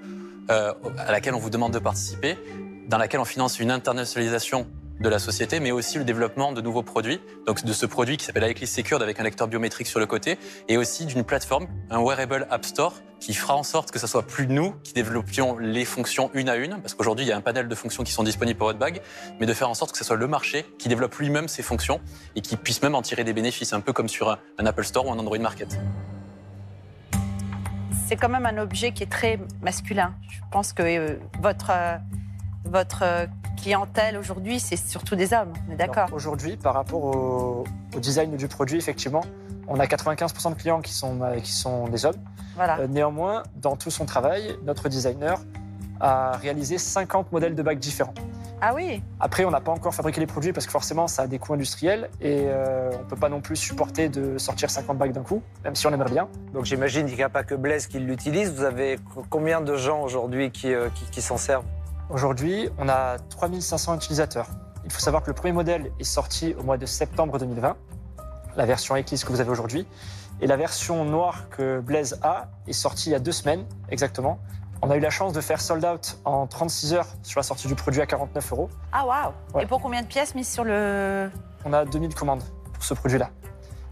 [0.49, 2.37] euh, à laquelle on vous demande de participer,
[2.87, 4.67] dans laquelle on finance une internationalisation
[4.99, 7.21] de la société, mais aussi le développement de nouveaux produits.
[7.47, 10.37] Donc de ce produit qui s'appelle iClis Secured avec un lecteur biométrique sur le côté,
[10.67, 14.23] et aussi d'une plateforme, un wearable App Store, qui fera en sorte que ce soit
[14.25, 17.41] plus nous qui développions les fonctions une à une, parce qu'aujourd'hui il y a un
[17.41, 19.01] panel de fonctions qui sont disponibles pour votre bague,
[19.39, 21.99] mais de faire en sorte que ce soit le marché qui développe lui-même ses fonctions
[22.35, 24.83] et qui puisse même en tirer des bénéfices, un peu comme sur un, un Apple
[24.85, 25.77] Store ou un Android Market.
[28.09, 30.15] C'est quand même un objet qui est très masculin.
[30.29, 31.97] Je pense que euh, votre, euh,
[32.65, 35.53] votre euh, clientèle aujourd'hui, c'est surtout des hommes.
[35.69, 37.63] On est d'accord Aujourd'hui, par rapport au,
[37.95, 39.21] au design du produit, effectivement,
[39.67, 42.15] on a 95% de clients qui sont, euh, qui sont des hommes.
[42.55, 42.79] Voilà.
[42.79, 45.37] Euh, néanmoins, dans tout son travail, notre designer
[45.99, 48.13] a réalisé 50 modèles de bagues différents.
[48.61, 51.27] Ah oui Après, on n'a pas encore fabriqué les produits parce que forcément, ça a
[51.27, 54.97] des coûts industriels et euh, on ne peut pas non plus supporter de sortir 50
[54.97, 56.27] bagues d'un coup, même si on aimerait bien.
[56.53, 58.51] Donc j'imagine qu'il n'y a pas que Blaise qui l'utilise.
[58.53, 61.63] Vous avez co- combien de gens aujourd'hui qui, euh, qui, qui s'en servent?
[62.09, 64.47] Aujourd'hui, on a 3500 utilisateurs.
[64.83, 67.77] Il faut savoir que le premier modèle est sorti au mois de septembre 2020,
[68.55, 69.85] la version Eclipse que vous avez aujourd'hui.
[70.41, 74.39] Et la version noire que Blaze a est sortie il y a deux semaines exactement.
[74.81, 77.67] On a eu la chance de faire sold out en 36 heures sur la sortie
[77.67, 78.69] du produit à 49 euros.
[78.91, 79.63] Ah waouh Ouais.
[79.63, 81.29] Et pour combien de pièces mises sur le
[81.63, 82.43] On a 2000 commandes
[82.73, 83.29] pour ce produit-là.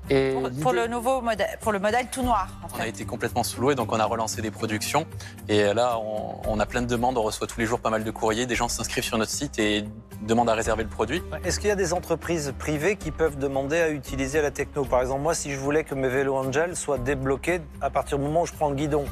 [0.09, 3.43] Et pour, le nouveau modèle pour le modèle tout noir en On a été complètement
[3.43, 5.05] sous l'eau et donc on a relancé des productions.
[5.49, 8.03] Et là, on, on a plein de demandes, on reçoit tous les jours pas mal
[8.03, 8.45] de courriers.
[8.45, 9.83] Des gens s'inscrivent sur notre site et
[10.21, 11.21] demandent à réserver le produit.
[11.43, 14.85] Est-ce qu'il y a des entreprises privées qui peuvent demander à utiliser la techno?
[14.85, 18.23] Par exemple, moi, si je voulais que mes vélos Angel soient débloqués à partir du
[18.23, 19.05] moment où je prends le guidon,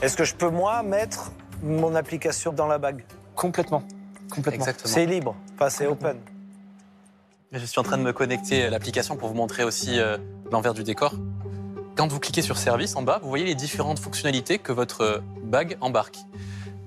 [0.00, 3.04] est-ce que je peux, moi, mettre mon application dans la bague?
[3.34, 3.82] Complètement.
[4.30, 4.64] Complètement.
[4.64, 4.92] Exactement.
[4.92, 6.18] C'est libre, enfin, c'est open.
[7.54, 10.16] Je suis en train de me connecter à l'application pour vous montrer aussi euh,
[10.50, 11.12] l'envers du décor.
[11.96, 15.76] Quand vous cliquez sur Service en bas, vous voyez les différentes fonctionnalités que votre bague
[15.82, 16.16] embarque.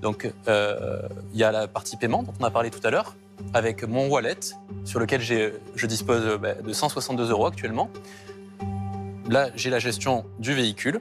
[0.02, 3.14] Donc, euh, il y a la partie paiement dont on a parlé tout à l'heure,
[3.54, 4.40] avec mon wallet
[4.84, 7.88] sur lequel je dispose euh, bah, de 162 euros actuellement.
[9.28, 11.00] Là, j'ai la gestion du véhicule.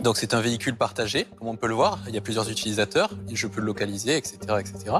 [0.00, 1.98] Donc, c'est un véhicule partagé, comme on peut le voir.
[2.08, 4.96] Il y a plusieurs utilisateurs, je peux le localiser, etc., etc.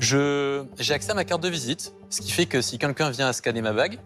[0.00, 3.34] J'ai accès à ma carte de visite, ce qui fait que si quelqu'un vient à
[3.34, 3.98] scanner ma bague,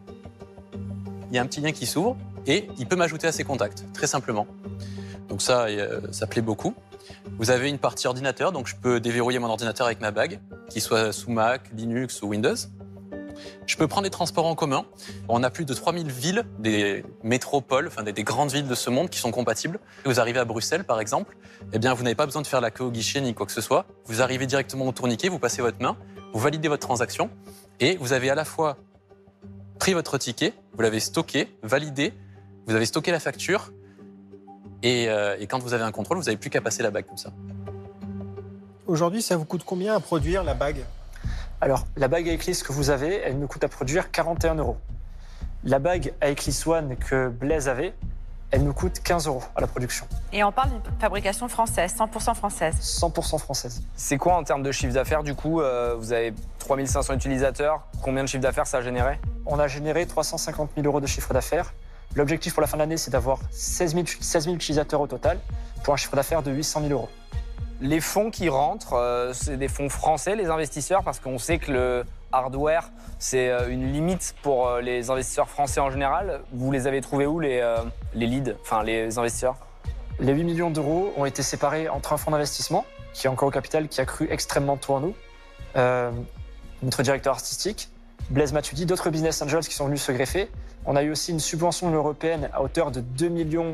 [1.30, 2.16] il y a un petit lien qui s'ouvre
[2.48, 4.48] et il peut m'ajouter à ses contacts, très simplement.
[5.28, 6.74] Donc ça, euh, ça plaît beaucoup.
[7.38, 10.82] Vous avez une partie ordinateur, donc je peux déverrouiller mon ordinateur avec ma bague, qu'il
[10.82, 12.56] soit sous Mac, Linux ou Windows.
[13.66, 14.84] Je peux prendre les transports en commun.
[15.28, 18.90] On a plus de 3000 villes, des métropoles, enfin des, des grandes villes de ce
[18.90, 19.80] monde qui sont compatibles.
[20.04, 21.36] Vous arrivez à Bruxelles, par exemple,
[21.72, 23.52] eh bien, vous n'avez pas besoin de faire la queue au guichet ni quoi que
[23.52, 23.86] ce soit.
[24.06, 25.96] Vous arrivez directement au tourniquet, vous passez votre main,
[26.32, 27.30] vous validez votre transaction
[27.80, 28.76] et vous avez à la fois
[29.78, 32.12] pris votre ticket, vous l'avez stocké, validé,
[32.66, 33.72] vous avez stocké la facture
[34.82, 37.06] et, euh, et quand vous avez un contrôle, vous n'avez plus qu'à passer la bague
[37.06, 37.32] comme ça.
[38.86, 40.84] Aujourd'hui, ça vous coûte combien à produire la bague?
[41.64, 44.76] Alors, la bague Eclipse que vous avez, elle me coûte à produire 41 euros.
[45.64, 47.94] La bague Eclipse One que Blaise avait,
[48.50, 50.06] elle me coûte 15 euros à la production.
[50.34, 52.76] Et on parle d'une fabrication française, 100% française.
[52.78, 53.82] 100% française.
[53.96, 57.80] C'est quoi en termes de chiffre d'affaires du coup euh, Vous avez 3500 utilisateurs.
[58.02, 59.18] Combien de chiffre d'affaires ça a généré?
[59.46, 61.72] On a généré 350 000 euros de chiffre d'affaires.
[62.14, 65.38] L'objectif pour la fin de l'année, c'est d'avoir 16 000, 16 000 utilisateurs au total
[65.82, 67.08] pour un chiffre d'affaires de 800 000 euros.
[67.80, 71.72] Les fonds qui rentrent, euh, c'est des fonds français, les investisseurs, parce qu'on sait que
[71.72, 76.40] le hardware, c'est euh, une limite pour euh, les investisseurs français en général.
[76.52, 77.78] Vous les avez trouvés où, les, euh,
[78.14, 79.56] les leads, enfin les investisseurs?
[80.20, 83.52] Les 8 millions d'euros ont été séparés entre un fonds d'investissement, qui est encore au
[83.52, 85.14] capital, qui a cru extrêmement tôt en nous,
[86.82, 87.88] notre directeur artistique,
[88.30, 90.50] Blaise Matuidi, d'autres business angels qui sont venus se greffer.
[90.86, 93.32] On a eu aussi une subvention européenne à hauteur de 2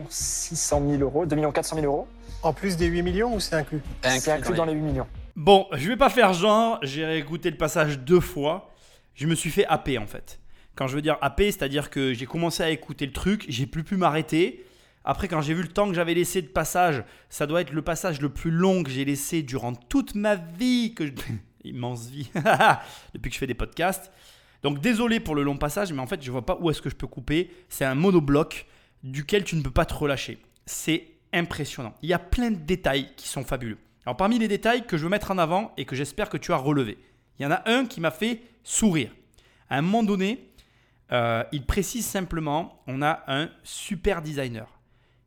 [0.08, 2.06] 600 000 euros, 2 400 000 euros.
[2.42, 5.06] En plus des 8 millions ou c'est inclus C'est inclus dans les 8 millions.
[5.36, 8.70] Bon, je vais pas faire genre, j'ai réécouté le passage deux fois.
[9.14, 10.40] Je me suis fait happer en fait.
[10.74, 13.84] Quand je veux dire happer, c'est-à-dire que j'ai commencé à écouter le truc, j'ai plus
[13.84, 14.64] pu m'arrêter.
[15.04, 17.82] Après, quand j'ai vu le temps que j'avais laissé de passage, ça doit être le
[17.82, 21.12] passage le plus long que j'ai laissé durant toute ma vie, que je...
[21.64, 22.30] immense vie,
[23.14, 24.10] depuis que je fais des podcasts.
[24.62, 26.90] Donc désolé pour le long passage, mais en fait, je vois pas où est-ce que
[26.90, 27.50] je peux couper.
[27.68, 28.66] C'est un monobloc
[29.02, 30.38] duquel tu ne peux pas te relâcher.
[30.66, 31.94] C'est impressionnant.
[32.02, 33.78] Il y a plein de détails qui sont fabuleux.
[34.06, 36.52] Alors parmi les détails que je veux mettre en avant et que j'espère que tu
[36.52, 36.98] as relevé,
[37.38, 39.10] il y en a un qui m'a fait sourire.
[39.68, 40.50] À un moment donné,
[41.12, 44.66] euh, il précise simplement, on a un super designer.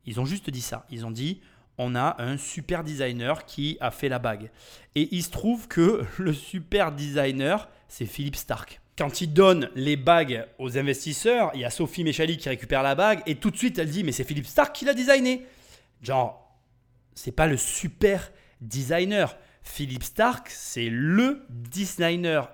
[0.06, 0.86] Ils ont juste dit ça.
[0.90, 1.40] Ils ont dit,
[1.78, 4.50] on a un super designer qui a fait la bague.
[4.94, 8.80] Et il se trouve que le super designer, c'est Philippe Stark.
[8.96, 12.94] Quand il donne les bagues aux investisseurs, il y a Sophie Méchali qui récupère la
[12.94, 15.46] bague et tout de suite elle dit mais c'est Philippe Stark qui l'a designé.
[16.04, 16.56] Genre,
[17.14, 19.36] c'est pas le super designer.
[19.62, 22.50] Philippe Stark, c'est le designer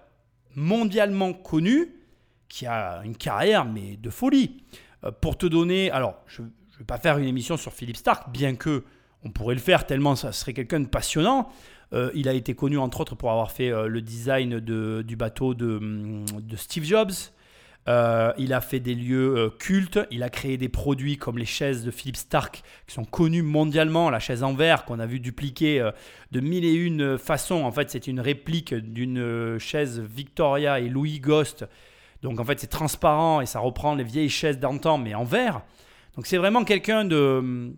[0.55, 1.95] mondialement connu
[2.49, 4.63] qui a une carrière mais de folie.
[5.05, 8.31] Euh, pour te donner, alors je ne vais pas faire une émission sur Philippe Stark,
[8.31, 8.85] bien que
[9.23, 11.51] on pourrait le faire tellement ça serait quelqu'un de passionnant.
[11.93, 15.17] Euh, il a été connu entre autres pour avoir fait euh, le design de, du
[15.17, 17.11] bateau de, de Steve Jobs.
[17.89, 19.99] Euh, il a fait des lieux euh, cultes.
[20.11, 24.11] Il a créé des produits comme les chaises de Philippe Stark qui sont connues mondialement.
[24.11, 25.91] La chaise en verre qu'on a vu dupliquer euh,
[26.31, 27.65] de mille et une façons.
[27.65, 31.67] En fait, c'est une réplique d'une chaise Victoria et Louis Ghost.
[32.23, 35.63] Donc en fait, c'est transparent et ça reprend les vieilles chaises d'antan, mais en verre.
[36.17, 37.39] Donc c'est vraiment quelqu'un de.
[37.39, 37.77] hum,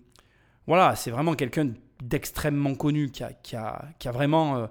[0.66, 1.70] Voilà, c'est vraiment quelqu'un
[2.02, 4.68] d'extrêmement connu qui a, vraiment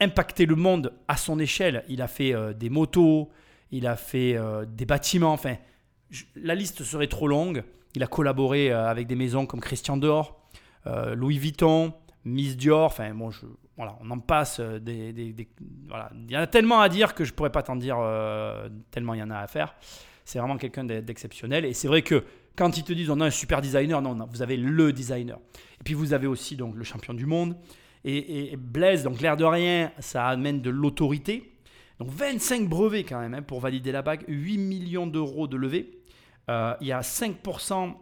[0.00, 1.82] impacté le monde à son échelle.
[1.88, 3.28] Il a fait des motos,
[3.70, 5.56] il a fait euh, des bâtiments, enfin,
[6.36, 7.64] la liste serait trop longue.
[7.96, 10.40] Il a collaboré euh, avec des maisons comme Christian Dior,
[10.86, 11.92] euh, Louis Vuitton,
[12.24, 13.46] Miss Dior, enfin bon, je-
[13.76, 15.34] voilà, on en passe des,
[15.88, 16.10] voilà.
[16.28, 17.96] Il y en a tellement à dire que je pourrais pas t'en dire
[18.92, 19.74] tellement il y en a à faire.
[20.24, 22.22] C'est vraiment quelqu'un d'e- d'exceptionnel et c'est vrai que
[22.56, 25.38] quand ils te disent on a un super designer, non, non, vous avez le designer.
[25.80, 27.56] Et puis vous avez aussi donc le champion du monde
[28.04, 31.50] et, et Blaise, donc l'air de rien, ça amène de l'autorité.
[31.98, 35.98] Donc 25 brevets quand même hein, pour valider la bague, 8 millions d'euros de levée.
[36.50, 37.94] Euh, il y a 5%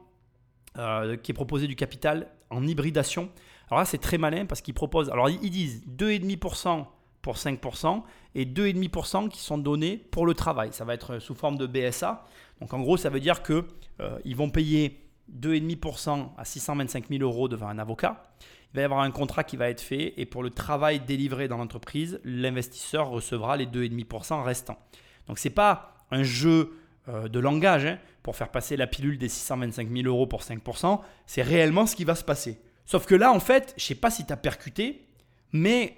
[0.79, 3.31] euh, qui est proposé du capital en hybridation.
[3.69, 5.11] Alors là, c'est très malin parce qu'ils proposent.
[5.11, 6.87] Alors ils disent 2,5%
[7.23, 8.03] pour 5%
[8.35, 10.73] et 2,5% qui sont donnés pour le travail.
[10.73, 12.25] Ça va être sous forme de BSA.
[12.61, 13.65] Donc en gros, ça veut dire que
[14.01, 15.01] euh, vont payer
[15.41, 18.25] 2,5% à 625 000 euros devant un avocat.
[18.73, 21.47] Il va y avoir un contrat qui va être fait et pour le travail délivré
[21.47, 24.79] dans l'entreprise, l'investisseur recevra les 2,5% restants.
[25.27, 29.29] Donc c'est pas un jeu euh, de langage hein, pour faire passer la pilule des
[29.29, 32.61] 625 000 euros pour 5%, c'est réellement ce qui va se passer.
[32.87, 35.09] Sauf que là, en fait, je sais pas si tu as percuté,
[35.53, 35.97] mais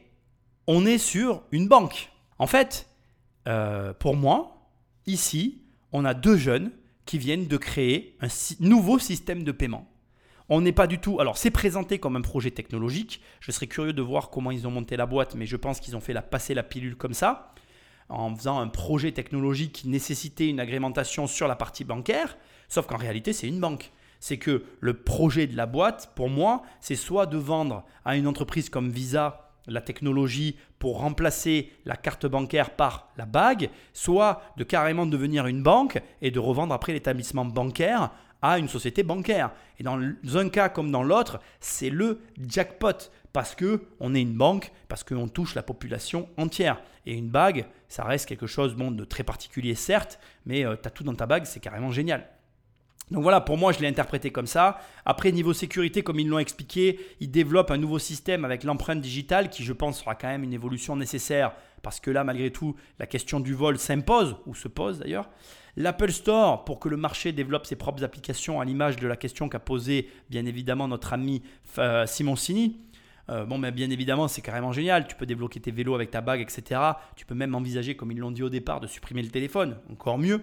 [0.67, 2.11] on est sur une banque.
[2.39, 2.89] En fait,
[3.47, 4.71] euh, pour moi,
[5.07, 6.73] ici, on a deux jeunes
[7.05, 8.29] qui viennent de créer un
[8.61, 9.87] nouveau système de paiement.
[10.51, 11.21] On n'est pas du tout.
[11.21, 13.23] Alors, c'est présenté comme un projet technologique.
[13.41, 15.97] Je serais curieux de voir comment ils ont monté la boîte, mais je pense qu'ils
[15.97, 17.55] ont fait la passer la pilule comme ça,
[18.11, 22.37] en faisant un projet technologique qui nécessitait une agrémentation sur la partie bancaire.
[22.69, 23.91] Sauf qu'en réalité, c'est une banque.
[24.21, 28.27] C'est que le projet de la boîte, pour moi, c'est soit de vendre à une
[28.27, 34.65] entreprise comme Visa la technologie pour remplacer la carte bancaire par la bague, soit de
[34.65, 38.11] carrément devenir une banque et de revendre après l'établissement bancaire
[38.45, 39.53] à une société bancaire.
[39.79, 39.99] Et dans
[40.37, 45.03] un cas comme dans l'autre, c'est le jackpot parce que on est une banque, parce
[45.03, 46.83] qu'on touche la population entière.
[47.07, 51.05] Et une bague, ça reste quelque chose de très particulier certes, mais tu as tout
[51.05, 52.29] dans ta bague, c'est carrément génial.
[53.11, 54.79] Donc voilà, pour moi, je l'ai interprété comme ça.
[55.07, 59.49] Après, niveau sécurité, comme ils l'ont expliqué, ils développent un nouveau système avec l'empreinte digitale
[59.49, 61.53] qui, je pense, sera quand même une évolution nécessaire
[61.83, 65.29] parce que là, malgré tout, la question du vol s'impose, ou se pose d'ailleurs.
[65.77, 69.49] L'Apple Store, pour que le marché développe ses propres applications à l'image de la question
[69.49, 71.43] qu'a posée, bien évidemment, notre ami
[71.79, 72.79] euh, Simoncini.
[73.31, 75.07] Euh, bon, mais bien évidemment, c'est carrément génial.
[75.07, 76.81] Tu peux débloquer tes vélos avec ta bague, etc.
[77.17, 79.77] Tu peux même envisager, comme ils l'ont dit au départ, de supprimer le téléphone.
[79.91, 80.43] Encore mieux.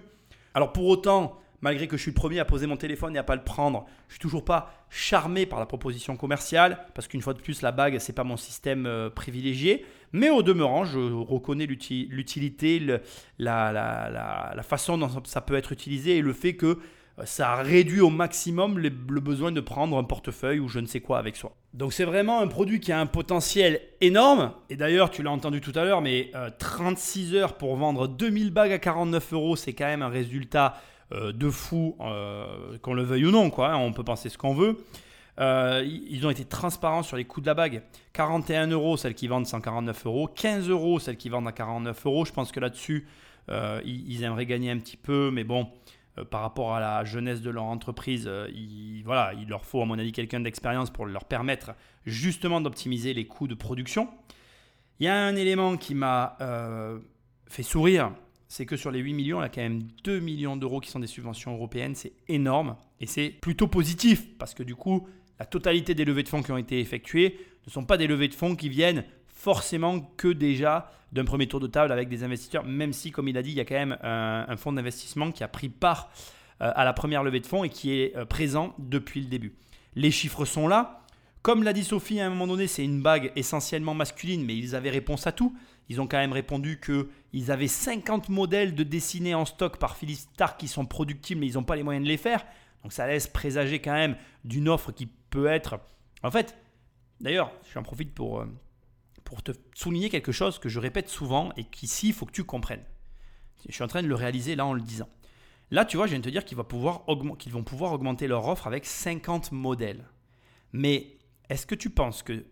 [0.54, 3.22] Alors pour autant, malgré que je suis le premier à poser mon téléphone et à
[3.22, 7.32] pas le prendre, je suis toujours pas charmé par la proposition commerciale parce qu'une fois
[7.34, 9.86] de plus, la bague, c'est pas mon système euh, privilégié.
[10.12, 12.98] Mais au demeurant, je reconnais l'uti- l'utilité, la,
[13.72, 13.72] la-
[14.10, 16.66] la- la façon dont ça peut être utilisé et le fait que
[17.18, 21.00] euh, ça réduit au maximum le besoin de prendre un portefeuille ou je ne sais
[21.00, 21.54] quoi avec soi.
[21.74, 24.52] Donc c'est vraiment un produit qui a un potentiel énorme.
[24.68, 28.50] Et d'ailleurs, tu l'as entendu tout à l'heure, mais euh, 36 heures pour vendre 2000
[28.50, 30.78] bagues à 49 euros, c'est quand même un résultat euh,
[31.12, 33.50] de fou, euh, qu'on le veuille ou non.
[33.50, 33.76] Quoi, hein.
[33.76, 34.84] on peut penser ce qu'on veut.
[35.40, 37.82] Euh, ils ont été transparents sur les coûts de la bague.
[38.12, 40.28] 41 euros, celles qui vendent 149 euros.
[40.28, 42.24] 15 euros, celles qui vendent à 49 euros.
[42.24, 43.06] Je pense que là-dessus,
[43.50, 45.68] euh, ils, aimeraient gagner un petit peu, mais bon,
[46.18, 49.80] euh, par rapport à la jeunesse de leur entreprise, euh, il, voilà, il leur faut,
[49.80, 51.72] à mon avis, quelqu'un d'expérience pour leur permettre
[52.04, 54.08] justement d'optimiser les coûts de production.
[55.00, 56.98] Il y a un élément qui m'a euh,
[57.46, 58.12] fait sourire,
[58.52, 60.90] c'est que sur les 8 millions, il y a quand même 2 millions d'euros qui
[60.90, 61.94] sont des subventions européennes.
[61.94, 66.28] C'est énorme et c'est plutôt positif parce que du coup, la totalité des levées de
[66.28, 70.00] fonds qui ont été effectuées ne sont pas des levées de fonds qui viennent forcément
[70.18, 73.42] que déjà d'un premier tour de table avec des investisseurs, même si, comme il a
[73.42, 76.10] dit, il y a quand même un, un fonds d'investissement qui a pris part
[76.60, 79.54] euh, à la première levée de fonds et qui est euh, présent depuis le début.
[79.94, 81.06] Les chiffres sont là.
[81.40, 84.74] Comme l'a dit Sophie à un moment donné, c'est une bague essentiellement masculine, mais ils
[84.74, 85.56] avaient réponse à tout.
[85.88, 86.78] Ils ont quand même répondu
[87.32, 91.48] qu'ils avaient 50 modèles de dessinés en stock par Philippe Stark qui sont productibles, mais
[91.48, 92.44] ils n'ont pas les moyens de les faire.
[92.82, 95.80] Donc ça laisse présager quand même d'une offre qui peut être...
[96.22, 96.56] En fait,
[97.20, 98.46] d'ailleurs, j'en profite pour, euh,
[99.44, 102.84] te souligner quelque chose que je répète souvent et qu'ici, il faut que tu comprennes.
[103.66, 105.08] Je suis en train de le réaliser là en le disant.
[105.70, 107.06] Là, tu vois, je viens de te dire qu'ils vont pouvoir
[107.38, 110.04] qu'ils vont pouvoir augmenter leur offre avec 50 modèles.
[110.72, 111.16] Mais
[111.48, 112.44] est-ce que tu penses que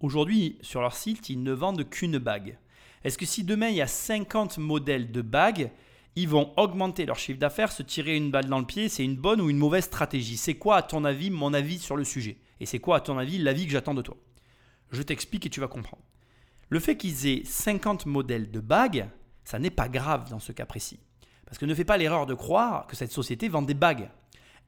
[0.00, 2.58] aujourd'hui sur leur site, ils ne vendent qu'une bague?
[3.04, 5.70] Est-ce que si demain il y a 50 modèles de bagues,
[6.16, 9.16] ils vont augmenter leur chiffre d'affaires, se tirer une balle dans le pied C'est une
[9.16, 10.36] bonne ou une mauvaise stratégie?
[10.36, 12.38] C'est quoi à ton avis mon avis sur le sujet?
[12.60, 14.16] Et c'est quoi à ton avis l'avis que j'attends de toi?
[14.90, 16.02] Je t'explique et tu vas comprendre.
[16.70, 19.08] Le fait qu'ils aient 50 modèles de bagues,
[19.44, 21.00] ça n'est pas grave dans ce cas précis.
[21.44, 24.08] Parce que ne fais pas l'erreur de croire que cette société vend des bagues.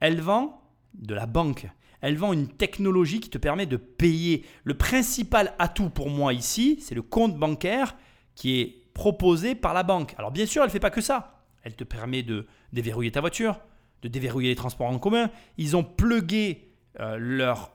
[0.01, 0.63] Elle vend
[0.95, 1.69] de la banque.
[2.01, 4.45] Elle vend une technologie qui te permet de payer.
[4.65, 7.97] Le principal atout pour moi ici, c'est le compte bancaire
[8.37, 10.15] qui est proposé par la banque.
[10.19, 11.43] Alors bien sûr, elle ne fait pas que ça.
[11.65, 13.59] Elle te permet de déverrouiller ta voiture,
[14.03, 15.31] de déverrouiller les transports en commun.
[15.59, 16.69] Ils ont plugué
[17.01, 17.73] euh, leur,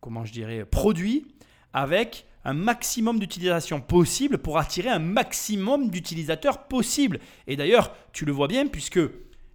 [0.00, 1.26] comment je dirais, produit
[1.72, 7.20] avec un maximum d'utilisation possible pour attirer un maximum d'utilisateurs possible.
[7.46, 9.00] Et d'ailleurs, tu le vois bien puisque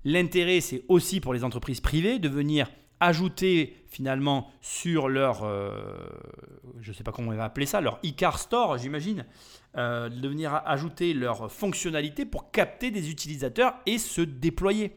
[0.03, 2.67] l'intérêt, c'est aussi pour les entreprises privées de venir
[2.99, 5.71] ajouter finalement sur leur, euh,
[6.79, 9.25] je ne sais pas comment on va appeler ça, leur e-car store, j'imagine,
[9.77, 14.95] euh, de venir ajouter leur fonctionnalité pour capter des utilisateurs et se déployer.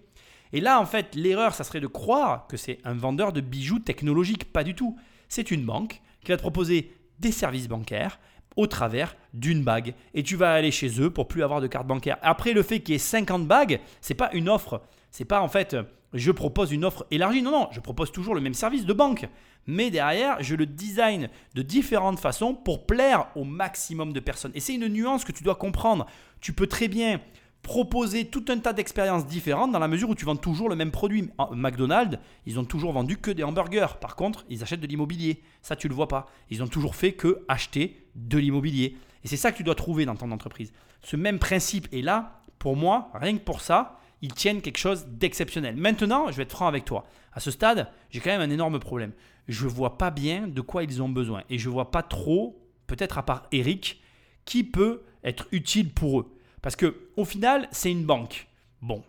[0.52, 3.80] Et là, en fait, l'erreur, ça serait de croire que c'est un vendeur de bijoux
[3.80, 4.52] technologiques.
[4.52, 4.96] Pas du tout.
[5.28, 8.18] C'est une banque qui va te proposer des services bancaires
[8.56, 9.94] au travers d'une bague.
[10.14, 12.18] Et tu vas aller chez eux pour plus avoir de carte bancaire.
[12.22, 14.82] Après, le fait qu'il y ait 50 bagues, c'est pas une offre.
[15.10, 15.76] C'est pas en fait,
[16.12, 17.42] je propose une offre élargie.
[17.42, 19.28] Non, non, je propose toujours le même service de banque.
[19.66, 24.52] Mais derrière, je le design de différentes façons pour plaire au maximum de personnes.
[24.54, 26.06] Et c'est une nuance que tu dois comprendre.
[26.40, 27.20] Tu peux très bien
[27.62, 30.90] proposer tout un tas d'expériences différentes dans la mesure où tu vends toujours le même
[30.90, 31.28] produit.
[31.52, 33.98] McDonald's, ils ont toujours vendu que des hamburgers.
[34.00, 35.42] Par contre, ils achètent de l'immobilier.
[35.60, 36.26] Ça, tu le vois pas.
[36.50, 38.96] Ils ont toujours fait que acheter de l'immobilier.
[39.24, 40.72] Et c'est ça que tu dois trouver dans ton entreprise.
[41.02, 45.06] Ce même principe est là, pour moi, rien que pour ça, ils tiennent quelque chose
[45.06, 45.76] d'exceptionnel.
[45.76, 47.04] Maintenant, je vais être franc avec toi.
[47.32, 49.12] À ce stade, j'ai quand même un énorme problème.
[49.48, 51.42] Je vois pas bien de quoi ils ont besoin.
[51.50, 54.00] Et je vois pas trop, peut-être à part Eric,
[54.44, 56.36] qui peut être utile pour eux.
[56.62, 58.46] Parce que au final, c'est une banque.
[58.82, 59.02] Bon,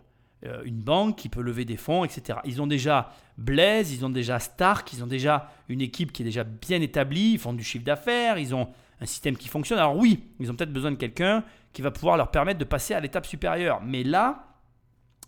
[0.46, 2.38] euh, une banque qui peut lever des fonds, etc.
[2.44, 6.24] Ils ont déjà Blaise, ils ont déjà Stark, ils ont déjà une équipe qui est
[6.24, 8.68] déjà bien établie, ils font du chiffre d'affaires, ils ont
[9.00, 9.78] un système qui fonctionne.
[9.78, 12.94] Alors oui, ils ont peut-être besoin de quelqu'un qui va pouvoir leur permettre de passer
[12.94, 13.80] à l'étape supérieure.
[13.82, 14.46] Mais là,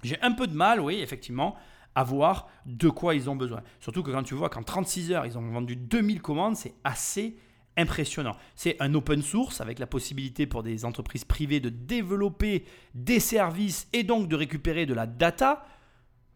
[0.03, 1.57] j'ai un peu de mal, oui, effectivement,
[1.95, 3.63] à voir de quoi ils ont besoin.
[3.81, 7.37] Surtout que quand tu vois qu'en 36 heures, ils ont vendu 2000 commandes, c'est assez
[7.77, 8.37] impressionnant.
[8.55, 13.89] C'est un open source avec la possibilité pour des entreprises privées de développer des services
[13.93, 15.65] et donc de récupérer de la data.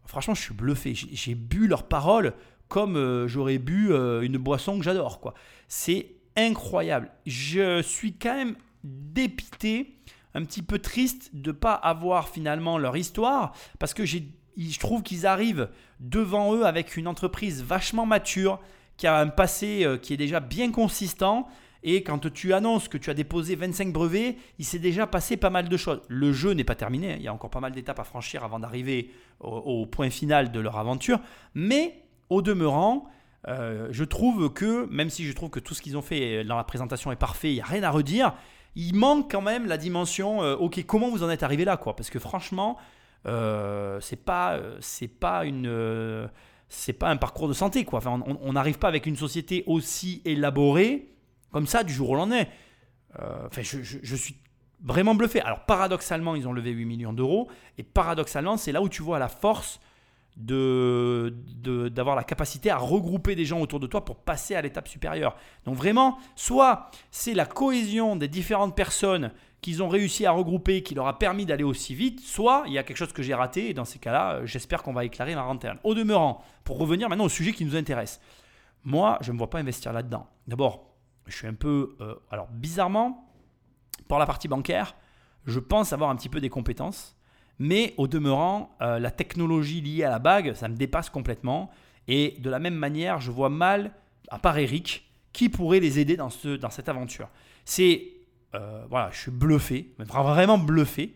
[0.07, 0.95] Franchement, je suis bluffé.
[0.95, 2.35] J'ai bu leurs paroles
[2.69, 5.21] comme euh, j'aurais bu euh, une boisson que j'adore.
[5.21, 5.35] quoi.
[5.69, 7.11] C'est incroyable.
[7.27, 9.99] Je suis quand même dépité,
[10.35, 14.05] un petit peu triste de ne pas avoir finalement leur histoire parce que
[14.57, 15.69] je trouve qu'ils arrivent
[16.01, 18.61] devant eux avec une entreprise vachement mature,
[18.97, 21.49] qui a un passé euh, qui est déjà bien consistant.
[21.83, 25.51] Et quand tu annonces que tu as déposé 25 brevets, il s'est déjà passé pas
[25.51, 26.01] mal de choses.
[26.09, 28.59] Le jeu n'est pas terminé, il y a encore pas mal d'étapes à franchir avant
[28.59, 31.21] d'arriver au, point final de leur aventure.
[31.55, 33.09] Mais au demeurant,
[33.47, 36.57] euh, je trouve que, même si je trouve que tout ce qu'ils ont fait dans
[36.57, 38.35] la présentation est parfait, il n'y a rien à redire,
[38.75, 41.95] il manque quand même la dimension, euh, ok, comment vous en êtes arrivé là quoi
[41.95, 42.77] Parce que franchement,
[43.27, 46.29] euh, c'est pas, c'est pas une
[46.69, 47.85] c'est pas un parcours de santé.
[47.85, 48.01] Quoi.
[48.05, 51.09] on n'arrive pas avec une société aussi élaborée,
[51.53, 52.45] comme ça, du jour au lendemain.
[53.21, 54.37] Euh, enfin, je, suis
[54.83, 55.41] vraiment bluffé.
[55.41, 57.49] Alors, paradoxalement, ils ont levé 8 millions d'euros.
[57.79, 59.81] Et paradoxalement, c'est là où tu vois la force
[60.37, 61.33] de,
[61.89, 65.37] d'avoir la capacité à regrouper des gens autour de toi pour passer à l'étape supérieure.
[65.65, 70.95] Donc vraiment, soit c'est la cohésion des différentes personnes qu'ils ont réussi à regrouper qui
[70.95, 73.71] leur a permis d'aller aussi vite, soit il y a quelque chose que j'ai raté
[73.71, 75.79] et dans ces cas-là, j'espère qu'on va éclairer ma lanterne.
[75.83, 78.21] Au demeurant, pour revenir maintenant au sujet qui nous intéresse,
[78.85, 80.29] moi, je ne me vois pas investir là-dedans.
[80.47, 80.95] D'abord,
[81.27, 81.97] je suis un peu...
[82.01, 83.29] Euh, alors, bizarrement,
[84.07, 84.95] pour la partie bancaire,
[85.45, 87.17] je pense avoir un petit peu des compétences,
[87.59, 91.71] mais au demeurant, euh, la technologie liée à la bague, ça me dépasse complètement.
[92.07, 93.93] Et de la même manière, je vois mal,
[94.29, 97.29] à part Eric, qui pourrait les aider dans, ce, dans cette aventure.
[97.65, 98.16] C'est euh,
[98.89, 101.15] voilà, je suis bluffé, vraiment bluffé,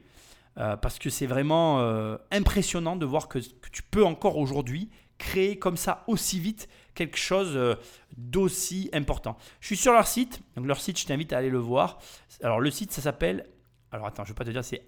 [0.59, 5.59] euh, parce que c'est vraiment euh, impressionnant de voir que, tu peux encore aujourd'hui créer
[5.59, 7.79] comme ça aussi vite quelque chose
[8.17, 9.39] d'aussi important.
[9.61, 11.99] Je suis sur leur site, donc leur site, je t'invite à aller le voir.
[12.43, 13.47] Alors le site, ça s'appelle,
[13.93, 14.83] alors attends, je vais pas te dire, c'est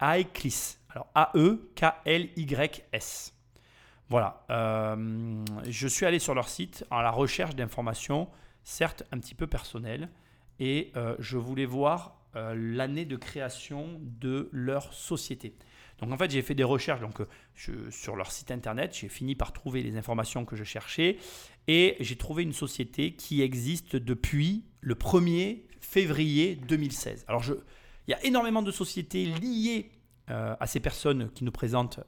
[0.00, 0.78] AECLIS.
[0.90, 2.44] Alors A-E-K-L-Y-S.
[4.10, 4.44] Voilà,
[5.66, 8.28] je suis allé sur leur site à la recherche d'informations,
[8.64, 10.08] certes un petit peu personnelles,
[10.60, 15.54] et euh, je voulais voir euh, l'année de création de leur société.
[16.00, 19.34] Donc en fait, j'ai fait des recherches donc, euh, sur leur site internet, j'ai fini
[19.34, 21.16] par trouver les informations que je cherchais
[21.66, 27.24] et j'ai trouvé une société qui existe depuis le 1er février 2016.
[27.28, 27.54] Alors je,
[28.06, 29.90] il y a énormément de sociétés liées
[30.28, 32.00] à ces personnes qui nous présentent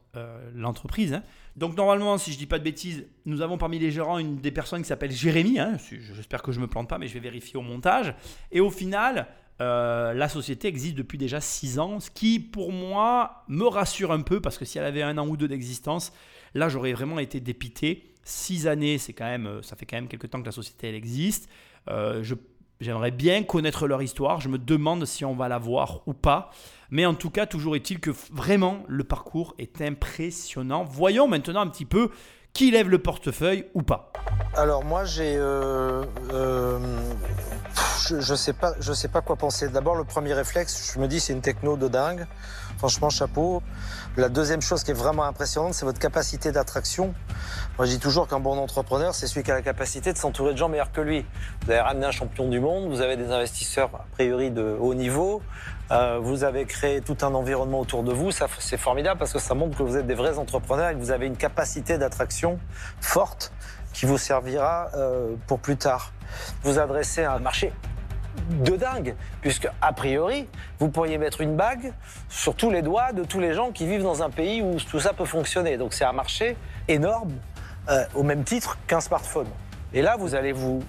[0.54, 1.14] l'entreprise.
[1.14, 1.22] Hein.
[1.56, 4.36] Donc normalement, si je ne dis pas de bêtises, nous avons parmi les gérants une
[4.36, 5.58] des personnes qui s'appelle Jérémy.
[5.58, 5.76] Hein.
[6.14, 8.14] J'espère que je ne me plante pas, mais je vais vérifier au montage.
[8.52, 9.26] Et au final,
[9.60, 14.20] euh, la société existe depuis déjà 6 ans, ce qui pour moi me rassure un
[14.20, 16.12] peu, parce que si elle avait un an ou deux d'existence,
[16.54, 18.14] Là, j'aurais vraiment été dépité.
[18.22, 20.88] Six années, c'est quand même, euh, ça fait quand même quelques temps que la société
[20.88, 21.48] elle existe.
[21.88, 22.22] Euh,
[22.80, 24.40] J'aimerais bien connaître leur histoire.
[24.40, 26.50] Je me demande si on va la voir ou pas.
[26.90, 30.84] Mais en tout cas, toujours est-il que vraiment le parcours est impressionnant.
[30.84, 32.10] Voyons maintenant un petit peu
[32.52, 34.12] qui lève le portefeuille ou pas.
[34.56, 36.78] Alors moi j'ai, euh, euh,
[38.08, 38.54] je, je sais
[38.94, 39.68] sais pas quoi penser.
[39.68, 42.26] D'abord le premier réflexe, je me dis c'est une techno de dingue.
[42.80, 43.62] Franchement chapeau.
[44.16, 47.12] La deuxième chose qui est vraiment impressionnante, c'est votre capacité d'attraction.
[47.76, 50.54] Moi je dis toujours qu'un bon entrepreneur, c'est celui qui a la capacité de s'entourer
[50.54, 51.26] de gens meilleurs que lui.
[51.66, 54.94] Vous avez ramené un champion du monde, vous avez des investisseurs a priori de haut
[54.94, 55.42] niveau.
[55.90, 59.52] Euh, vous avez créé tout un environnement autour de vous, c'est formidable parce que ça
[59.52, 62.58] montre que vous êtes des vrais entrepreneurs et que vous avez une capacité d'attraction
[63.02, 63.52] forte
[63.92, 66.14] qui vous servira euh, pour plus tard.
[66.62, 67.74] Vous adressez à un marché
[68.50, 71.92] de dingue, puisque a priori, vous pourriez mettre une bague
[72.28, 75.00] sur tous les doigts de tous les gens qui vivent dans un pays où tout
[75.00, 75.76] ça peut fonctionner.
[75.76, 76.56] Donc c'est un marché
[76.88, 77.32] énorme,
[77.88, 79.48] euh, au même titre qu'un smartphone.
[79.92, 80.82] Et là, vous allez vous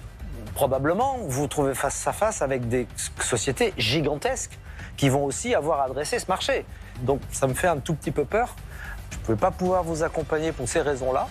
[0.54, 2.86] probablement vous trouver face à face avec des
[3.20, 4.58] sociétés gigantesques
[4.96, 6.64] qui vont aussi avoir adressé ce marché.
[7.00, 8.54] Donc ça me fait un tout petit peu peur.
[9.10, 11.28] Je ne peux pas pouvoir vous accompagner pour ces raisons-là.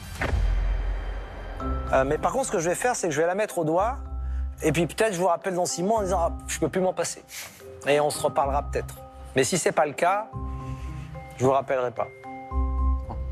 [1.93, 3.57] Euh, mais par contre, ce que je vais faire, c'est que je vais la mettre
[3.57, 3.97] au doigt.
[4.64, 6.82] Et puis peut-être je vous rappelle dans six mois en disant ah, je peux plus
[6.82, 7.24] m'en passer.
[7.88, 8.95] Et on se reparlera peut-être.
[9.36, 10.30] Mais si c'est pas le cas,
[11.38, 12.07] je vous rappellerai pas.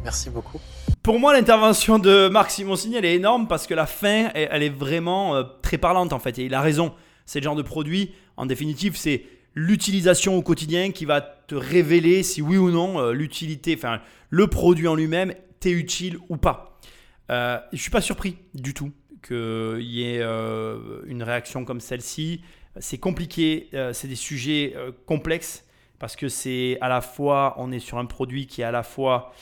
[0.03, 0.59] Merci beaucoup.
[1.03, 4.63] Pour moi, l'intervention de Marc Simoncini, elle est énorme parce que la fin, elle, elle
[4.63, 6.39] est vraiment euh, très parlante en fait.
[6.39, 6.93] Et il a raison.
[7.25, 9.23] C'est le genre de produit, en définitive, c'est
[9.53, 14.47] l'utilisation au quotidien qui va te révéler si oui ou non euh, l'utilité, enfin le
[14.47, 16.79] produit en lui-même, t'est utile ou pas.
[17.29, 22.41] Euh, je suis pas surpris du tout qu'il y ait euh, une réaction comme celle-ci.
[22.79, 25.65] C'est compliqué, euh, c'est des sujets euh, complexes
[25.97, 28.83] parce que c'est à la fois, on est sur un produit qui est à la
[28.83, 29.33] fois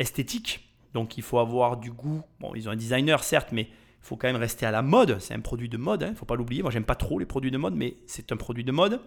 [0.00, 2.22] esthétique, donc il faut avoir du goût.
[2.40, 3.68] Bon, ils ont un designer certes, mais il
[4.00, 5.18] faut quand même rester à la mode.
[5.20, 6.62] C'est un produit de mode, il ne faut pas l'oublier.
[6.62, 9.00] Moi, j'aime pas trop les produits de mode, mais c'est un produit de mode.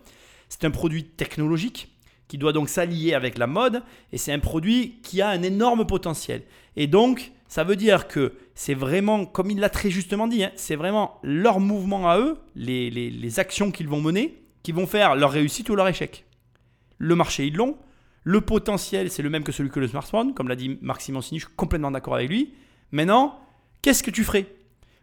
[0.48, 1.90] C'est un produit technologique
[2.28, 5.86] qui doit donc s'allier avec la mode, et c'est un produit qui a un énorme
[5.86, 6.44] potentiel.
[6.76, 10.52] Et donc, ça veut dire que c'est vraiment, comme il l'a très justement dit, hein,
[10.56, 15.32] c'est vraiment leur mouvement à eux, les, actions qu'ils vont mener, qui vont faire leur
[15.32, 16.26] réussite ou leur échec.
[16.98, 17.78] Le marché, ils l'ont.
[18.24, 21.40] Le potentiel, c'est le même que celui que le smartphone, comme l'a dit Marc Simoncini,
[21.40, 22.54] je suis complètement d'accord avec lui.
[22.92, 23.40] Maintenant,
[23.82, 24.48] qu'est-ce que tu ferais?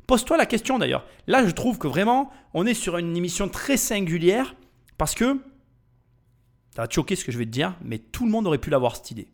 [0.06, 1.06] Pose-toi la question d'ailleurs.
[1.26, 4.54] Là, je trouve que vraiment, on est sur une émission très singulière
[4.98, 5.40] parce que,
[6.76, 8.68] ça va choquer ce que je vais te dire, mais tout le monde aurait pu
[8.68, 9.28] l'avoir cette idée.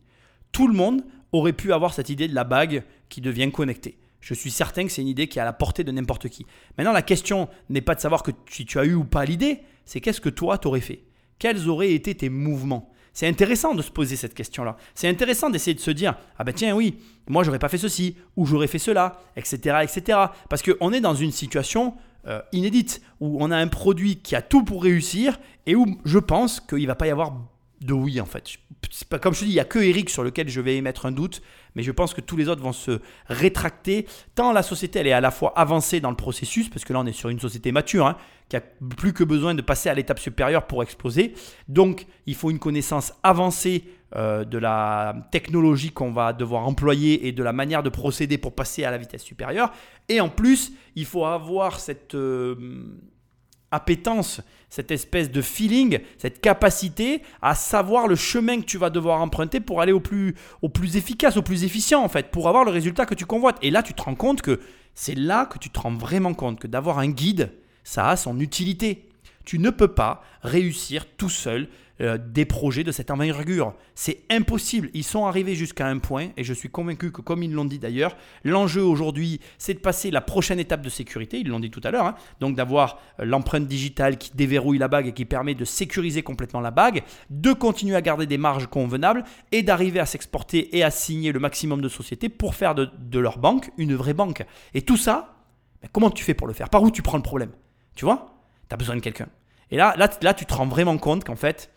[0.53, 3.99] Tout le monde aurait pu avoir cette idée de la bague qui devient connectée.
[4.21, 6.45] Je suis certain que c'est une idée qui est à la portée de n'importe qui.
[6.77, 9.59] Maintenant, la question n'est pas de savoir que si tu as eu ou pas l'idée,
[9.85, 11.03] c'est qu'est-ce que toi t'aurais fait?
[11.37, 12.91] Quels auraient été tes mouvements?
[13.13, 14.77] C'est intéressant de se poser cette question-là.
[14.95, 18.15] C'est intéressant d'essayer de se dire ah ben tiens oui, moi j'aurais pas fait ceci
[18.37, 20.17] ou j'aurais fait cela, etc., etc.
[20.49, 21.95] Parce qu'on est dans une situation
[22.27, 26.19] euh, inédite où on a un produit qui a tout pour réussir et où je
[26.19, 27.33] pense qu'il va pas y avoir
[27.81, 28.57] de oui en fait.
[29.21, 31.11] Comme je te dis, il n'y a que Eric sur lequel je vais émettre un
[31.11, 31.41] doute,
[31.75, 34.07] mais je pense que tous les autres vont se rétracter.
[34.35, 36.99] Tant la société elle est à la fois avancée dans le processus, parce que là
[36.99, 38.17] on est sur une société mature, hein,
[38.49, 41.33] qui a plus que besoin de passer à l'étape supérieure pour exploser.
[41.67, 47.31] Donc il faut une connaissance avancée euh, de la technologie qu'on va devoir employer et
[47.31, 49.71] de la manière de procéder pour passer à la vitesse supérieure.
[50.07, 52.13] Et en plus, il faut avoir cette...
[52.15, 52.55] euh,
[53.71, 59.21] appétence, cette espèce de feeling, cette capacité à savoir le chemin que tu vas devoir
[59.21, 62.63] emprunter pour aller au plus, au plus efficace, au plus efficient en fait, pour avoir
[62.63, 63.57] le résultat que tu convoites.
[63.61, 64.59] Et là, tu te rends compte que
[64.95, 67.51] c'est là que tu te rends vraiment compte que d'avoir un guide,
[67.83, 69.09] ça a son utilité.
[69.45, 71.67] Tu ne peux pas réussir tout seul
[72.01, 73.75] euh, des projets de cette envergure.
[73.93, 74.89] C'est impossible.
[74.93, 77.77] Ils sont arrivés jusqu'à un point, et je suis convaincu que, comme ils l'ont dit
[77.77, 81.39] d'ailleurs, l'enjeu aujourd'hui, c'est de passer la prochaine étape de sécurité.
[81.39, 82.07] Ils l'ont dit tout à l'heure.
[82.07, 82.15] hein.
[82.39, 86.59] donc d'avoir euh, l'empreinte digitale qui déverrouille la bague et qui permet de sécuriser complètement
[86.59, 90.89] la bague, de continuer à garder des marges convenables et d'arriver à s'exporter et à
[90.91, 94.43] signer le maximum de sociétés pour faire de, leur banque une vraie banque.
[94.73, 95.35] Et tout ça,
[95.81, 96.69] ben, comment tu fais pour le faire?
[96.69, 97.51] Par où tu prends le problème?
[97.95, 98.33] Tu vois?
[98.69, 99.27] Tu as besoin de quelqu'un.
[99.69, 101.69] Et là, là, là, tu te rends vraiment compte qu'en fait,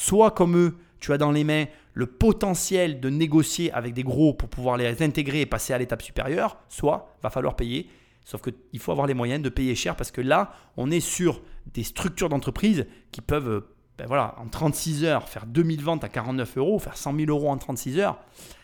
[0.00, 4.32] soit comme eux, tu as dans les mains le potentiel de négocier avec des gros
[4.32, 7.90] pour pouvoir les intégrer et passer à l'étape supérieure, soit va falloir payer.
[8.24, 11.42] Sauf qu'il faut avoir les moyens de payer cher parce que là, on est sur
[11.74, 16.08] des structures d'entreprise qui peuvent, euh, ben voilà, en 36 heures, faire 2000 ventes à
[16.08, 18.18] 49 euros, faire 100 000 euros en 36 heures.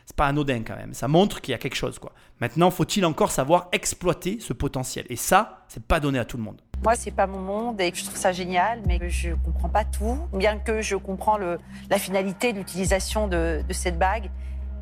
[0.07, 0.95] C'est pas anodin quand même.
[0.95, 1.99] Ça montre qu'il y a quelque chose.
[1.99, 2.13] Quoi.
[2.41, 5.05] Maintenant, faut-il encore savoir exploiter ce potentiel?
[5.11, 6.63] Et ça, c'est pas donné à tout le monde.
[6.83, 10.19] Moi, c'est pas mon monde et je trouve ça génial, mais je comprends pas tout,
[10.33, 11.59] bien que je comprends le,
[11.91, 14.31] la finalité de l'utilisation de, de cette bague.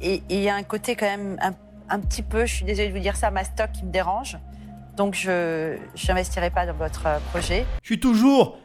[0.01, 1.53] Et il y a un côté quand même un
[1.89, 4.39] un petit peu, je suis désolée de vous dire ça, ma stock qui me dérange.
[4.97, 5.77] Donc je
[6.09, 7.67] n'investirai pas dans votre euh, projet.
[7.83, 8.59] Je suis toujours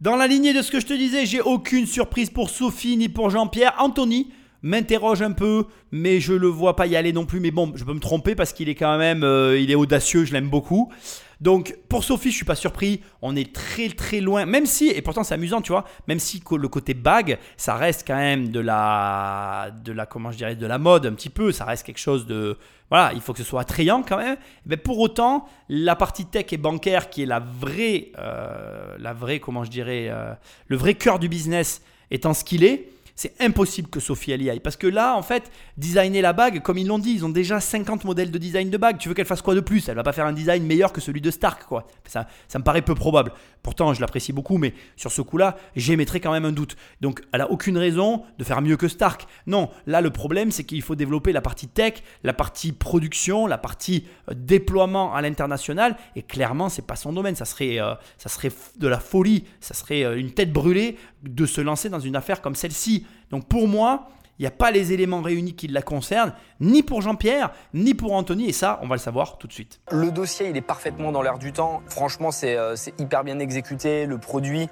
[0.00, 1.26] dans la lignée de ce que je te disais.
[1.26, 3.74] J'ai aucune surprise pour Sophie ni pour Jean-Pierre.
[3.78, 4.32] Anthony
[4.66, 7.40] m'interroge un peu, mais je le vois pas y aller non plus.
[7.40, 10.24] Mais bon, je peux me tromper parce qu'il est quand même, euh, il est audacieux,
[10.24, 10.92] je l'aime beaucoup.
[11.40, 13.00] Donc pour Sophie, je suis pas surpris.
[13.22, 16.42] On est très très loin, même si, et pourtant c'est amusant, tu vois, même si
[16.50, 20.66] le côté bague, ça reste quand même de la, de la, comment je dirais, de
[20.66, 21.52] la mode un petit peu.
[21.52, 22.56] Ça reste quelque chose de,
[22.90, 24.36] voilà, il faut que ce soit attrayant quand même.
[24.64, 29.38] Mais pour autant, la partie tech et bancaire, qui est la vraie, euh, la vraie,
[29.38, 30.32] comment je dirais, euh,
[30.66, 34.50] le vrai cœur du business, étant ce qu'il est c'est impossible que Sophie elle y
[34.50, 34.60] aille.
[34.60, 37.60] Parce que là, en fait, designer la bague, comme ils l'ont dit, ils ont déjà
[37.60, 38.98] 50 modèles de design de bague.
[38.98, 39.88] Tu veux qu'elle fasse quoi de plus?
[39.88, 41.86] Elle va pas faire un design meilleur que celui de Stark, quoi.
[42.04, 43.32] Ça, ça me paraît peu probable.
[43.66, 46.76] Pourtant, je l'apprécie beaucoup, mais sur ce coup-là, j'émettrais quand même un doute.
[47.00, 49.26] Donc, elle a aucune raison de faire mieux que Stark.
[49.48, 53.58] Non, là, le problème, c'est qu'il faut développer la partie tech, la partie production, la
[53.58, 55.96] partie euh, déploiement à l'international.
[56.14, 57.34] Et clairement, c'est pas son domaine.
[57.34, 61.44] Ça serait, euh, ça serait de la folie, ça serait euh, une tête brûlée de
[61.44, 63.04] se lancer dans une affaire comme celle-ci.
[63.32, 67.02] Donc pour moi, il n'y a pas les éléments réunis qui la concernent, ni pour
[67.02, 69.80] Jean-Pierre, ni pour Anthony, et ça, on va le savoir tout de suite.
[69.90, 71.82] Le dossier, il est parfaitement dans l'air du temps.
[71.88, 74.06] Franchement, c'est euh, hyper bien exécuté.
[74.06, 74.68] Le produit,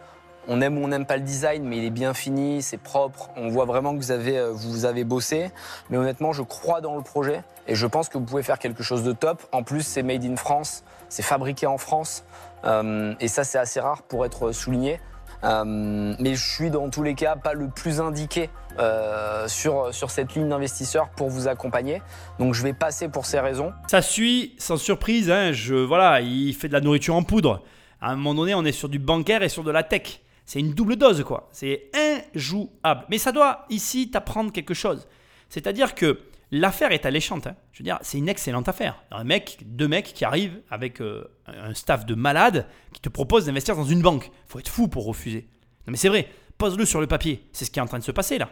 [0.48, 3.30] on aime ou on n'aime pas le design, mais il est bien fini, c'est propre.
[3.36, 5.50] On voit vraiment que vous avez, euh, vous avez bossé.
[5.88, 8.82] Mais honnêtement, je crois dans le projet et je pense que vous pouvez faire quelque
[8.82, 9.42] chose de top.
[9.52, 12.24] En plus, c'est made in France, c'est fabriqué en France.
[12.64, 15.00] Euh, et ça, c'est assez rare pour être souligné.
[15.44, 20.10] Euh, mais je suis dans tous les cas pas le plus indiqué euh, sur, sur
[20.10, 22.02] cette ligne d'investisseurs pour vous accompagner.
[22.38, 23.72] Donc je vais passer pour ces raisons.
[23.88, 27.62] Ça suit, sans surprise, hein, je, voilà, il fait de la nourriture en poudre.
[28.00, 30.20] À un moment donné, on est sur du bancaire et sur de la tech.
[30.46, 31.48] C'est une double dose, quoi.
[31.52, 33.04] C'est injouable.
[33.08, 35.06] Mais ça doit ici t'apprendre quelque chose.
[35.48, 36.20] C'est-à-dire que
[36.50, 37.46] L'affaire est alléchante.
[37.46, 37.56] Hein.
[37.72, 39.02] Je veux dire, c'est une excellente affaire.
[39.10, 43.46] Un mec, deux mecs qui arrivent avec euh, un staff de malades qui te proposent
[43.46, 44.30] d'investir dans une banque.
[44.46, 45.48] faut être fou pour refuser.
[45.86, 46.28] Non mais c'est vrai,
[46.58, 47.48] pose-le sur le papier.
[47.52, 48.50] C'est ce qui est en train de se passer là.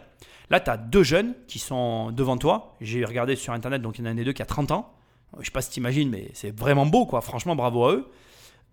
[0.49, 2.75] Là, tu as deux jeunes qui sont devant toi.
[2.81, 4.71] J'ai regardé sur Internet, donc il y en a un des deux qui a 30
[4.71, 4.93] ans.
[5.39, 7.21] Je sais pas si tu imagines, mais c'est vraiment beau, quoi.
[7.21, 8.11] Franchement, bravo à eux.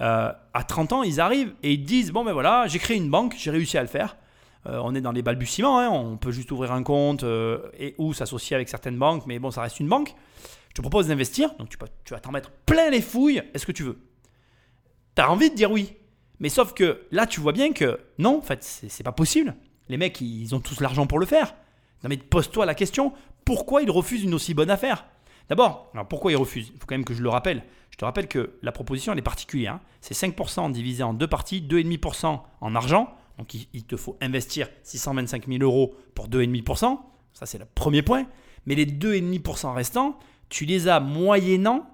[0.01, 3.11] Euh, à 30 ans, ils arrivent et ils disent, bon ben voilà, j'ai créé une
[3.11, 4.16] banque, j'ai réussi à le faire.
[4.67, 5.89] Euh, on est dans les balbutiements, hein.
[5.89, 9.51] on peut juste ouvrir un compte euh, et ou s'associer avec certaines banques, mais bon,
[9.51, 10.15] ça reste une banque.
[10.69, 11.79] Je te propose d'investir, donc tu,
[12.13, 13.43] vas t'en mettre plein les fouilles.
[13.55, 13.99] Est-ce que tu veux
[15.17, 15.95] Tu as envie de dire oui.
[16.39, 19.57] Mais sauf que là, tu vois bien que non, en fait, c'est pas possible.
[19.89, 21.55] Les mecs, ils ont tous l'argent pour le faire.
[22.03, 23.13] Non, mais pose-toi la question
[23.45, 25.07] pourquoi ils refusent une aussi bonne affaire?
[25.49, 26.71] D'abord, pourquoi ils refusent?
[26.73, 27.65] Il faut quand même que je le rappelle.
[27.91, 29.75] Je te rappelle que la proposition, elle est particulière.
[29.75, 29.81] Hein.
[30.01, 35.49] C'est 5% divisé en deux parties, 2,5% en argent, donc il, te faut investir 625
[35.49, 36.99] 000 euros pour 2,5%.
[37.32, 38.26] Ça, c'est le premier point.
[38.66, 40.18] Mais les 2,5% restants,
[40.51, 41.88] tu les as moyennant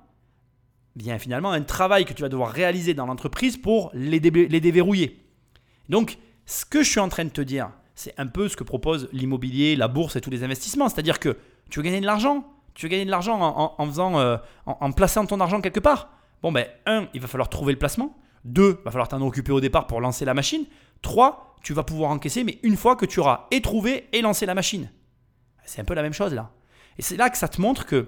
[0.96, 5.24] bien finalement un travail que tu vas devoir réaliser dans l'entreprise pour les, déverrouiller.
[5.88, 8.64] Donc, ce que je suis en train de te dire, c'est un peu ce que
[8.64, 10.88] propose l'immobilier, la bourse et tous les investissements.
[10.88, 11.36] C'est-à-dire que
[11.70, 12.44] tu veux gagner de l'argent,
[12.74, 13.40] tu veux gagner de l'argent
[13.78, 14.36] en, faisant, euh,
[14.66, 16.10] en, plaçant ton argent quelque part.
[16.42, 18.16] Bon, ben, un, il va falloir trouver le placement.
[18.46, 20.64] Deux, va falloir t'en occuper au départ pour lancer la machine.
[21.02, 24.46] 3, tu vas pouvoir encaisser, mais une fois que tu auras et trouvé et lancé
[24.46, 24.88] la machine.
[25.64, 26.52] C'est un peu la même chose là.
[26.96, 28.06] Et c'est là que ça te montre que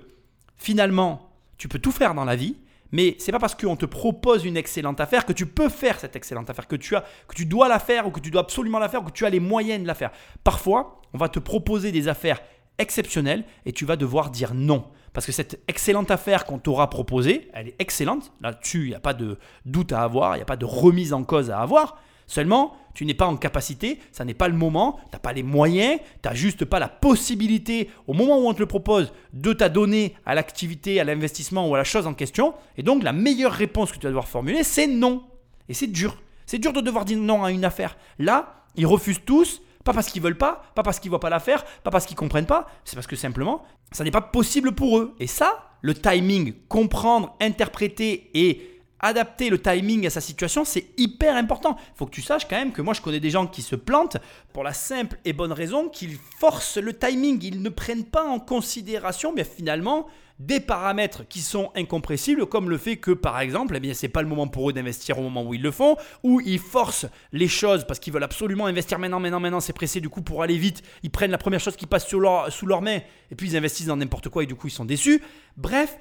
[0.57, 2.57] finalement, tu peux tout faire dans la vie,
[2.93, 6.14] mais c'est pas parce qu'on te propose une excellente affaire que tu peux faire cette
[6.14, 8.78] excellente affaire, que tu, as, que tu dois la faire ou que tu dois absolument
[8.78, 10.12] la faire ou que tu as les moyens de la faire.
[10.45, 12.41] Parfois, on va te proposer des affaires
[12.78, 14.86] exceptionnelles et tu vas devoir dire non.
[15.19, 18.31] Parce que cette excellente affaire qu'on t'aura proposée, elle est excellente.
[18.41, 21.12] Là-dessus, il n'y a pas de doute à avoir, il n'y a pas de remise
[21.12, 22.01] en cause à avoir.
[22.29, 25.43] Seulement, tu n'es pas en capacité, ça n'est pas le moment, tu n'as pas les
[25.43, 29.53] moyens, tu n'as juste pas la possibilité, au moment où on te le propose, de
[29.53, 32.55] t'adonner à l'activité, à l'investissement ou à la chose en question.
[32.77, 35.25] Et donc, la meilleure réponse que tu vas devoir formuler, c'est non.
[35.69, 36.16] Et c'est dur.
[36.47, 37.97] C'est dur de devoir dire non à une affaire.
[38.21, 41.64] Là, ils refusent tous, pas parce qu'ils veulent pas, pas parce qu'ils voient pas l'affaire,
[41.82, 45.14] pas parce qu'ils comprennent pas, c'est parce que simplement, ça n'est pas possible pour eux.
[45.18, 51.37] Et ça, le timing, comprendre, interpréter et adapter le timing à sa situation, c'est hyper
[51.37, 51.77] important.
[51.95, 53.77] Il faut que tu saches quand même que moi je connais des gens qui se
[53.77, 54.17] plantent
[54.53, 58.41] pour la simple et bonne raison qu'ils forcent le timing, ils ne prennent pas en
[58.41, 60.07] considération mais finalement
[60.39, 64.23] des paramètres qui sont incompressibles comme le fait que par exemple, eh bien c'est pas
[64.23, 67.49] le moment pour eux d'investir au moment où ils le font ou ils forcent les
[67.49, 70.57] choses parce qu'ils veulent absolument investir maintenant maintenant maintenant, c'est pressé du coup pour aller
[70.57, 73.49] vite, ils prennent la première chose qui passe sous leur, sous leur main et puis
[73.49, 75.21] ils investissent dans n'importe quoi et du coup ils sont déçus.
[75.57, 75.99] Bref,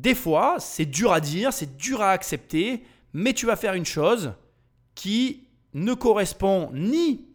[0.00, 3.84] des fois, c'est dur à dire, c'est dur à accepter, mais tu vas faire une
[3.84, 4.32] chose
[4.94, 7.26] qui ne correspond ni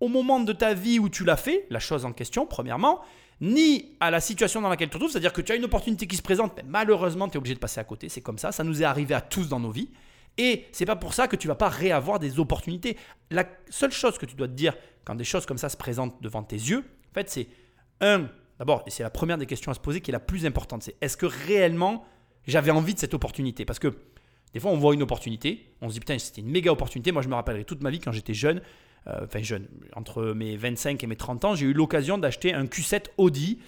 [0.00, 3.02] au moment de ta vie où tu l'as fait, la chose en question, premièrement,
[3.40, 6.08] ni à la situation dans laquelle tu te trouves, c'est-à-dire que tu as une opportunité
[6.08, 8.50] qui se présente, mais malheureusement, tu es obligé de passer à côté, c'est comme ça,
[8.50, 9.90] ça nous est arrivé à tous dans nos vies.
[10.38, 12.96] Et c'est pas pour ça que tu vas pas réavoir des opportunités.
[13.30, 14.74] La seule chose que tu dois te dire
[15.04, 17.48] quand des choses comme ça se présentent devant tes yeux, en fait, c'est
[18.00, 18.28] un,
[18.58, 20.82] d'abord, et c'est la première des questions à se poser qui est la plus importante,
[20.82, 22.04] c'est est-ce que réellement
[22.46, 23.64] j'avais envie de cette opportunité?
[23.64, 23.88] Parce que
[24.54, 27.12] des fois, on voit une opportunité, on se dit putain, c'était une méga opportunité.
[27.12, 28.62] Moi, je me rappellerai toute ma vie quand j'étais jeune,
[29.08, 32.64] euh, enfin jeune, entre mes 25 et mes 30 ans, j'ai eu l'occasion d'acheter un
[32.66, 33.58] Q7 Audi.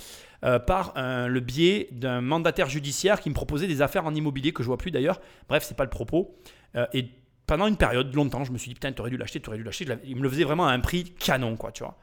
[0.44, 4.52] euh, par un- le biais d'un mandataire judiciaire qui me proposait des affaires en immobilier
[4.52, 5.20] que je vois plus d'ailleurs.
[5.48, 6.32] Bref, c'est pas le propos.
[6.76, 7.06] Euh, et
[7.48, 9.84] pendant une période, longtemps, je me suis dit putain, t'aurais dû l'acheter, t'aurais dû l'acheter.
[10.04, 11.98] Il me le faisait vraiment à un prix canon, quoi, tu vois.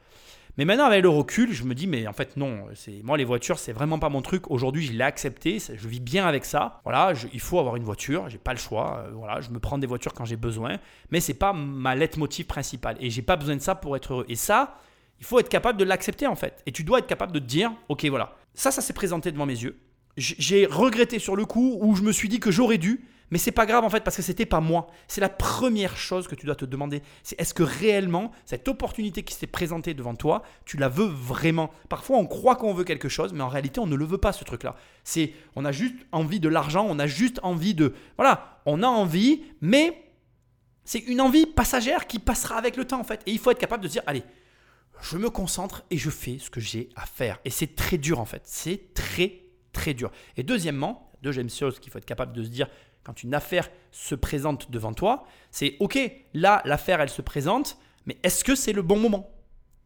[0.58, 3.24] Mais maintenant, avec le recul, je me dis, mais en fait, non, c'est moi, les
[3.24, 4.50] voitures, c'est vraiment pas mon truc.
[4.50, 6.80] Aujourd'hui, je l'ai accepté, je vis bien avec ça.
[6.84, 9.04] Voilà, il faut avoir une voiture, j'ai pas le choix.
[9.06, 10.78] euh, voilà, je me prends des voitures quand j'ai besoin,
[11.10, 12.96] mais c'est pas ma leitmotiv principale.
[13.00, 14.24] Et j'ai pas besoin de ça pour être heureux.
[14.28, 14.78] Et ça,
[15.20, 16.62] il faut être capable de l'accepter, en fait.
[16.64, 19.46] Et tu dois être capable de te dire, ok, voilà, ça, ça s'est présenté devant
[19.46, 19.78] mes yeux.
[20.16, 23.52] J'ai regretté sur le coup où je me suis dit que j'aurais dû, mais c'est
[23.52, 24.86] pas grave en fait parce que c'était pas moi.
[25.08, 27.02] C'est la première chose que tu dois te demander.
[27.22, 31.70] C'est est-ce que réellement cette opportunité qui s'est présentée devant toi, tu la veux vraiment?
[31.88, 34.32] Parfois on croit qu'on veut quelque chose, mais en réalité on ne le veut pas
[34.32, 34.76] ce truc-là.
[35.04, 38.88] C'est on a juste envie de l'argent, on a juste envie de voilà, on a
[38.88, 40.02] envie, mais
[40.84, 43.22] c'est une envie passagère qui passera avec le temps en fait.
[43.26, 44.22] Et il faut être capable de dire allez,
[45.00, 47.40] je me concentre et je fais ce que j'ai à faire.
[47.44, 48.42] Et c'est très dur en fait.
[48.44, 50.10] C'est très très dur.
[50.36, 52.68] Et deuxièmement, deuxième chose qu'il faut être capable de se dire
[53.06, 55.96] quand une affaire se présente devant toi, c'est ok,
[56.34, 59.30] là l'affaire elle se présente, mais est-ce que c'est le bon moment?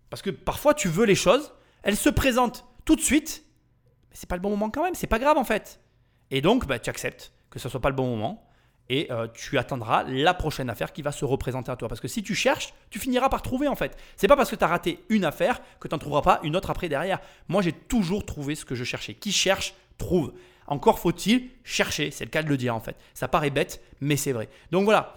[0.09, 1.53] Parce que parfois tu veux les choses,
[1.83, 3.45] elles se présentent tout de suite,
[4.09, 5.81] mais c'est pas le bon moment quand même, c'est pas grave en fait.
[6.31, 8.51] Et donc bah, tu acceptes que ce soit pas le bon moment
[8.89, 11.89] et euh, tu attendras la prochaine affaire qui va se représenter à toi.
[11.89, 13.97] Parce que si tu cherches, tu finiras par trouver en fait.
[14.17, 16.57] C'est pas parce que tu as raté une affaire que tu n'en trouveras pas une
[16.57, 17.21] autre après derrière.
[17.49, 19.15] Moi, j'ai toujours trouvé ce que je cherchais.
[19.15, 20.33] Qui cherche, trouve.
[20.71, 22.97] Encore faut-il chercher, c'est le cas de le dire en fait.
[23.13, 24.49] Ça paraît bête, mais c'est vrai.
[24.71, 25.17] Donc voilà,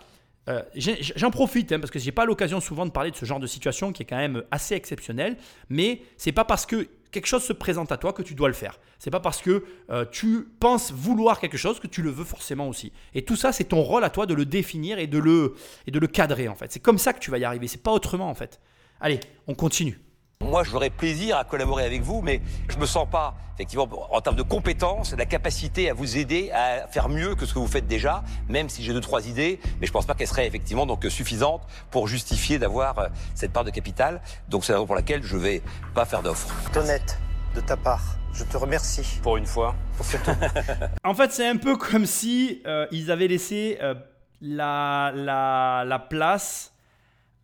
[0.49, 3.39] euh, J'en profite hein, parce que j'ai pas l'occasion souvent de parler de ce genre
[3.39, 5.37] de situation qui est quand même assez exceptionnel,
[5.69, 8.53] mais c'est pas parce que quelque chose se présente à toi que tu dois le
[8.53, 8.79] faire.
[8.99, 12.67] C'est pas parce que euh, tu penses vouloir quelque chose que tu le veux forcément
[12.67, 12.91] aussi.
[13.13, 15.55] Et tout ça, c'est ton rôle à toi de le définir et de le,
[15.87, 16.71] et de le cadrer en fait.
[16.71, 18.59] C'est comme ça que tu vas y arriver, c'est pas autrement en fait.
[18.99, 19.99] Allez, on continue.
[20.41, 24.35] Moi, j'aurais plaisir à collaborer avec vous, mais je me sens pas, effectivement, en termes
[24.35, 27.87] de compétences, la capacité à vous aider à faire mieux que ce que vous faites
[27.87, 31.05] déjà, même si j'ai deux, trois idées, mais je pense pas qu'elles seraient effectivement donc
[31.09, 31.61] suffisantes
[31.91, 34.21] pour justifier d'avoir euh, cette part de capital.
[34.49, 35.61] Donc c'est la raison pour laquelle je vais
[35.95, 36.53] pas faire d'offre.
[36.75, 37.17] Honnête
[37.55, 38.03] de ta part.
[38.33, 39.19] Je te remercie.
[39.21, 39.75] Pour une fois.
[41.03, 43.93] En fait, c'est un peu comme si euh, ils avaient laissé euh,
[44.41, 46.72] la, la, la place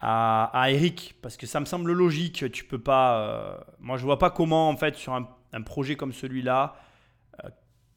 [0.02, 2.52] à, Eric, parce que ça me semble logique.
[2.52, 3.20] Tu peux pas.
[3.20, 6.76] euh, moi, je vois pas comment, en fait, sur un, projet comme celui-là,
[7.43, 7.50] euh,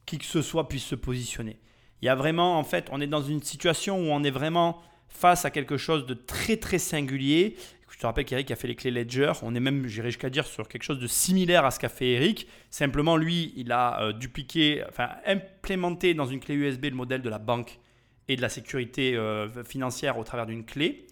[0.05, 1.59] qui que ce soit puisse se positionner.
[2.01, 4.81] Il y a vraiment, en fait, on est dans une situation où on est vraiment
[5.07, 7.55] face à quelque chose de très très singulier.
[7.89, 9.31] Je te rappelle qu'Eric a fait les clés Ledger.
[9.43, 12.09] On est même, j'irais jusqu'à dire, sur quelque chose de similaire à ce qu'a fait
[12.13, 12.47] Eric.
[12.69, 17.29] Simplement, lui, il a euh, dupliqué, enfin, implémenté dans une clé USB le modèle de
[17.29, 17.79] la banque
[18.27, 19.19] et de la sécurité
[19.65, 21.05] financière au travers d'une clé.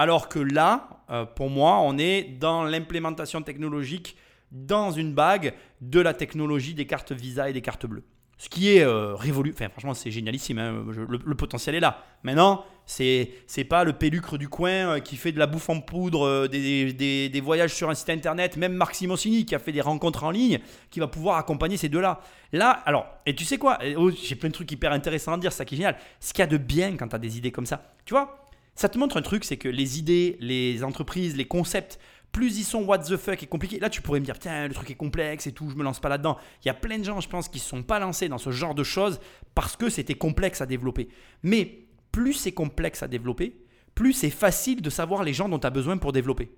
[0.00, 4.16] Alors que là, euh, pour moi, on est dans l'implémentation technologique
[4.50, 8.04] dans une bague de la technologie des cartes Visa et des cartes bleues.
[8.38, 9.52] Ce qui est euh, révolu.
[9.54, 10.58] Enfin, franchement, c'est génialissime.
[10.58, 10.86] hein.
[11.06, 12.02] Le, potentiel est là.
[12.22, 15.82] Maintenant, c'est c'est pas le pélucre du coin euh, qui fait de la bouffe en
[15.82, 19.82] poudre, des, des- voyages sur un site internet, même Marc Simoncini qui a fait des
[19.82, 22.20] rencontres en ligne, qui va pouvoir accompagner ces deux-là.
[22.54, 25.52] Là, alors, et tu sais quoi oh, J'ai plein de trucs hyper intéressants à dire,
[25.52, 25.98] ça qui est génial.
[26.20, 28.46] Ce qu'il y a de bien quand tu as des idées comme ça, tu vois,
[28.80, 32.00] ça te montre un truc, c'est que les idées, les entreprises, les concepts,
[32.32, 33.78] plus ils sont what the fuck et compliqués.
[33.78, 36.00] Là, tu pourrais me dire, tiens, le truc est complexe et tout, je me lance
[36.00, 36.38] pas là-dedans.
[36.64, 38.50] Il y a plein de gens, je pense, qui ne sont pas lancés dans ce
[38.50, 39.20] genre de choses
[39.54, 41.10] parce que c'était complexe à développer.
[41.42, 45.66] Mais plus c'est complexe à développer, plus c'est facile de savoir les gens dont tu
[45.66, 46.50] as besoin pour développer.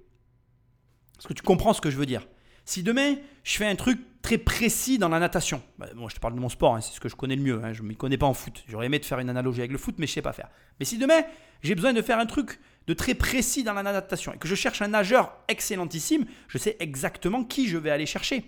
[1.19, 2.29] Est-ce que tu comprends ce que je veux dire?
[2.65, 6.35] Si demain, je fais un truc très précis dans la natation, bah, je te parle
[6.35, 7.97] de mon sport, hein, c'est ce que je connais le mieux, hein, je ne m'y
[7.97, 8.63] connais pas en foot.
[8.69, 10.49] J'aurais aimé faire une analogie avec le foot, mais je ne sais pas faire.
[10.79, 11.23] Mais si demain,
[11.63, 14.55] j'ai besoin de faire un truc de très précis dans la natation et que je
[14.55, 18.45] cherche un nageur excellentissime, je sais exactement qui je vais aller chercher.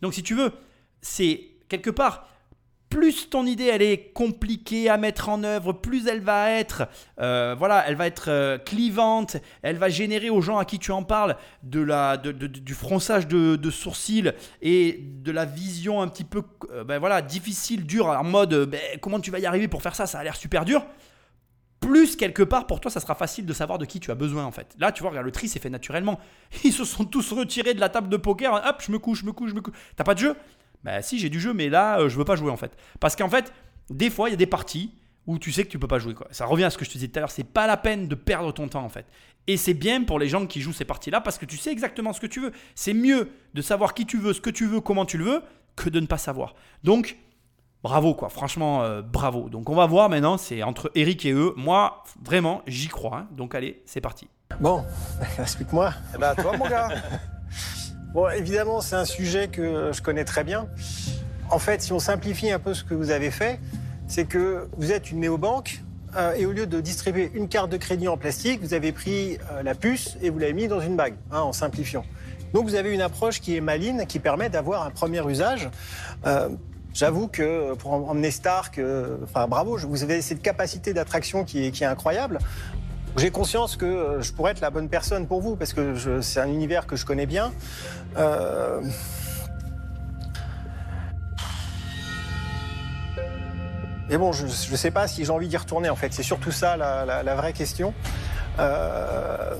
[0.00, 0.52] Donc si tu veux,
[1.00, 2.28] c'est quelque part,
[2.88, 6.88] plus ton idée elle est compliquée à mettre en œuvre, plus elle va être,
[7.20, 10.92] euh, voilà, elle va être euh, clivante, elle va générer aux gens à qui tu
[10.92, 14.32] en parles de la, de- du fronçage de, sourcils
[14.62, 18.80] et de la vision un petit peu, euh, ben voilà, difficile, dure, en mode, ben,
[19.00, 20.84] comment tu vas y arriver pour faire ça, ça a l'air super dur
[21.80, 24.44] plus quelque part pour toi ça sera facile de savoir de qui tu as besoin
[24.44, 24.74] en fait.
[24.78, 26.18] Là tu vois, regarde, le tri s'est fait naturellement.
[26.64, 29.26] Ils se sont tous retirés de la table de poker, hop, je me couche, je
[29.26, 29.74] me couche, je me couche.
[29.94, 30.36] T'as pas de jeu?
[30.86, 32.74] Bah si, j'ai du jeu, mais là euh, je veux pas jouer en fait.
[33.00, 33.52] Parce qu'en fait,
[33.90, 34.94] des fois il y a des parties
[35.26, 36.14] où tu sais que tu peux pas jouer.
[36.14, 36.28] Quoi.
[36.30, 38.06] Ça revient à ce que je te disais tout à l'heure, c'est pas la peine
[38.06, 39.04] de perdre ton temps en fait.
[39.48, 42.12] Et c'est bien pour les gens qui jouent ces parties-là parce que tu sais exactement
[42.12, 42.52] ce que tu veux.
[42.76, 45.42] C'est mieux de savoir qui tu veux, ce que tu veux, comment tu le veux,
[45.74, 46.54] que de ne pas savoir.
[46.84, 47.16] Donc,
[47.82, 49.48] bravo quoi, franchement, euh, bravo.
[49.48, 51.52] Donc on va voir maintenant, c'est entre Eric et eux.
[51.56, 53.18] Moi, vraiment, j'y crois.
[53.18, 53.28] hein.
[53.32, 54.28] Donc allez, c'est parti.
[54.60, 54.84] Bon,
[55.40, 55.92] explique-moi.
[56.14, 56.88] Eh ben, toi, mon gars.
[58.16, 60.68] Bon, évidemment, c'est un sujet que je connais très bien.
[61.50, 63.60] En fait, si on simplifie un peu ce que vous avez fait,
[64.08, 65.82] c'est que vous êtes une néobanque
[66.16, 69.36] euh, et au lieu de distribuer une carte de crédit en plastique, vous avez pris
[69.52, 72.06] euh, la puce et vous l'avez mis dans une bague, hein, en simplifiant.
[72.54, 75.68] Donc vous avez une approche qui est maligne, qui permet d'avoir un premier usage.
[76.24, 76.48] Euh,
[76.96, 81.66] J'avoue que pour em- emmener Stark, euh, enfin bravo, vous avez cette capacité d'attraction qui
[81.66, 82.38] est incroyable.
[83.18, 86.40] J'ai conscience que euh, je pourrais être la bonne personne pour vous parce que c'est
[86.40, 87.52] un univers que je connais bien.
[88.18, 88.80] Euh,
[94.08, 96.12] Mais bon, je ne sais pas si j'ai envie d'y retourner en fait.
[96.12, 97.92] C'est surtout ça la, vraie question.
[98.60, 99.54] Euh,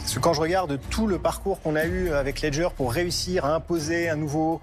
[0.00, 3.44] parce que quand je regarde tout le parcours qu'on a eu avec Ledger pour réussir
[3.44, 4.60] à imposer un nouveau,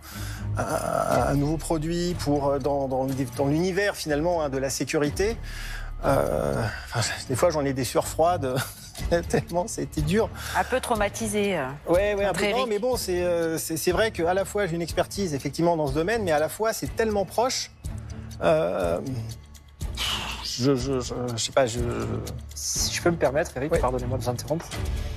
[0.58, 5.38] un, nouveau produit pour, dans l'univers finalement hein, de la sécurité,
[6.06, 8.56] euh, enfin, des fois j'en ai des sueurs froides,
[9.30, 10.30] tellement c'était dur.
[10.58, 11.58] Un peu traumatisé.
[11.58, 11.66] euh.
[11.88, 12.50] Ouais, ouais, un peu.
[12.52, 15.78] Non, mais bon, c'est euh, c'est c'est vrai qu'à la fois j'ai une expertise effectivement
[15.78, 17.72] dans ce domaine, mais à la fois c'est tellement proche.
[18.42, 19.00] Euh,
[20.44, 21.80] je, je, je, je sais pas, je.
[22.54, 23.80] Si je peux me permettre, Eric, Ouais.
[23.80, 24.68] pardonnez-moi de vous interrompre.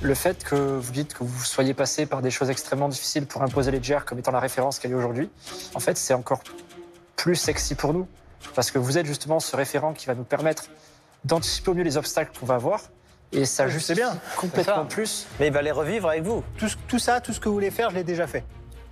[0.01, 3.43] Le fait que vous dites que vous soyez passé par des choses extrêmement difficiles pour
[3.43, 5.29] imposer Ledger comme étant la référence qu'elle est aujourd'hui,
[5.75, 6.41] en fait, c'est encore
[7.15, 8.07] plus sexy pour nous.
[8.55, 10.65] Parce que vous êtes justement ce référent qui va nous permettre
[11.25, 12.81] d'anticiper au mieux les obstacles qu'on va avoir.
[13.33, 14.17] Et ça juste bien.
[14.37, 15.27] complètement plus.
[15.39, 16.43] Mais il va les revivre avec vous.
[16.87, 18.43] Tout, ça, tout ce que vous voulez faire, je l'ai déjà fait.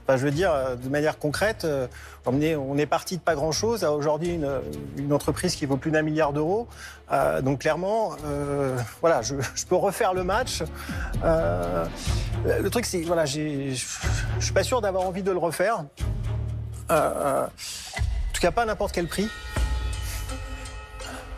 [0.04, 1.88] Enfin, je veux dire, euh, de manière concrète, euh,
[2.28, 4.48] on est, on est parti de pas grand-chose à aujourd'hui une,
[4.98, 6.68] une entreprise qui vaut plus d'un milliard d'euros.
[7.12, 10.62] Euh, donc clairement, euh, voilà, je, je peux refaire le match.
[11.24, 11.86] Euh,
[12.46, 13.74] le truc, c'est, voilà, je
[14.40, 15.86] suis pas sûr d'avoir envie de le refaire.
[18.36, 19.30] Euh, en tout cas, pas à n'importe quel prix.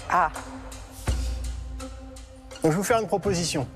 [0.09, 0.31] Ah,
[2.63, 3.67] Donc, je vais vous faire une proposition.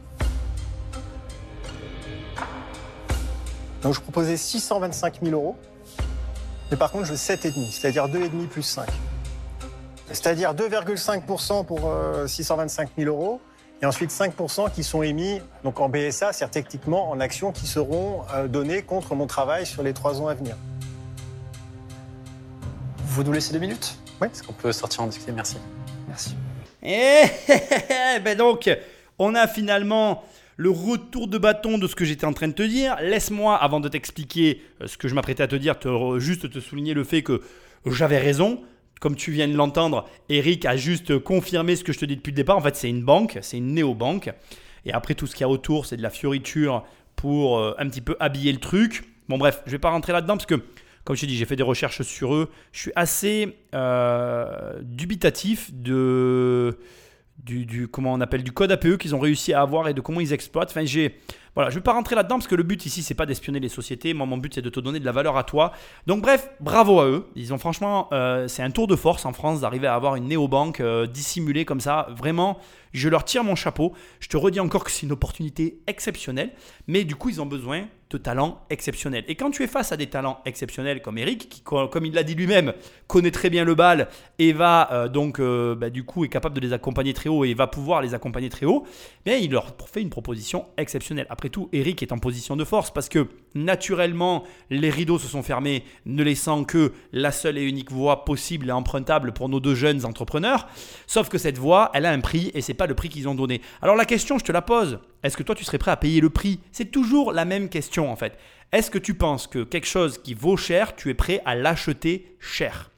[3.83, 5.55] Donc, je proposais 625 000 euros.
[6.69, 8.87] Mais par contre, je veux 7,5, c'est-à-dire 2,5 plus 5.
[10.07, 13.41] C'est-à-dire 2,5% pour euh, 625 000 euros.
[13.81, 18.21] Et ensuite 5% qui sont émis donc en BSA, c'est-à-dire techniquement en actions qui seront
[18.33, 20.55] euh, données contre mon travail sur les trois ans à venir.
[23.13, 25.57] Vous nous laissez deux minutes On peut sortir en discuter, merci.
[26.07, 26.33] Merci.
[26.81, 27.23] Et
[28.23, 28.69] ben donc,
[29.19, 30.23] on a finalement
[30.55, 32.95] le retour de bâton de ce que j'étais en train de te dire.
[33.01, 36.59] Laisse-moi, avant de t'expliquer euh, ce que je m'apprêtais à te dire, te juste te
[36.61, 37.41] souligner le fait que
[37.85, 38.61] j'avais raison.
[39.01, 42.31] Comme tu viens de l'entendre, Eric a juste confirmé ce que je te dis depuis
[42.31, 42.55] le départ.
[42.55, 44.29] En fait, c'est une banque, c'est une néobanque.
[44.85, 46.85] Et après, tout ce qu'il y a autour, c'est de la fioriture
[47.17, 49.03] pour euh, un petit peu habiller le truc.
[49.27, 50.63] Bon, bref, je vais pas rentrer là-dedans parce que,
[51.03, 52.49] comme je t'ai dit, j'ai fait des recherches sur eux.
[52.71, 59.53] Je suis assez euh, dubitatif du- comment on appelle, du code APE qu'ils ont réussi
[59.53, 60.69] à avoir et de comment ils exploitent.
[60.69, 61.15] Enfin, j'ai.
[61.53, 63.67] Voilà, je vais pas rentrer là-dedans parce que le but ici, c'est pas d'espionner les
[63.67, 64.13] sociétés.
[64.13, 65.73] Moi, mon but, c'est de te donner de la valeur à toi.
[66.07, 67.27] Donc, bref, bravo à eux.
[67.35, 70.27] Ils ont franchement, euh, c'est un tour de force en France d'arriver à avoir une
[70.27, 72.07] néobanque euh, dissimulée comme ça.
[72.17, 72.57] Vraiment,
[72.93, 73.93] je leur tire mon chapeau.
[74.21, 76.51] Je te redis encore que c'est une opportunité exceptionnelle.
[76.87, 79.23] Mais du coup, ils ont besoin de talents exceptionnels.
[79.29, 82.13] Et quand tu es face à des talents exceptionnels comme Eric, qui, co- comme il
[82.13, 82.73] l'a dit lui-même,
[83.07, 86.53] connaît très bien le bal et va euh, donc, euh, bah, du coup, est capable
[86.55, 88.85] de les accompagner très haut et va pouvoir les accompagner très haut,
[89.23, 91.25] bien, il leur fait une proposition exceptionnelle.
[91.49, 95.83] Tout, Eric est en position de force parce que naturellement, les rideaux se sont fermés,
[96.05, 100.05] ne laissant que la seule et unique voie possible et empruntable pour nos deux jeunes
[100.05, 100.67] entrepreneurs.
[101.07, 103.35] Sauf que cette voie, elle a un prix et c'est pas le prix qu'ils ont
[103.35, 103.61] donné.
[103.81, 104.99] Alors la question, je te la pose.
[105.23, 106.59] Est-ce que toi, tu serais prêt à payer le prix?
[106.71, 108.37] C'est toujours la même question en fait.
[108.71, 112.37] Est-ce que tu penses que quelque chose qui vaut cher, tu es prêt à l'acheter
[112.39, 112.89] cher?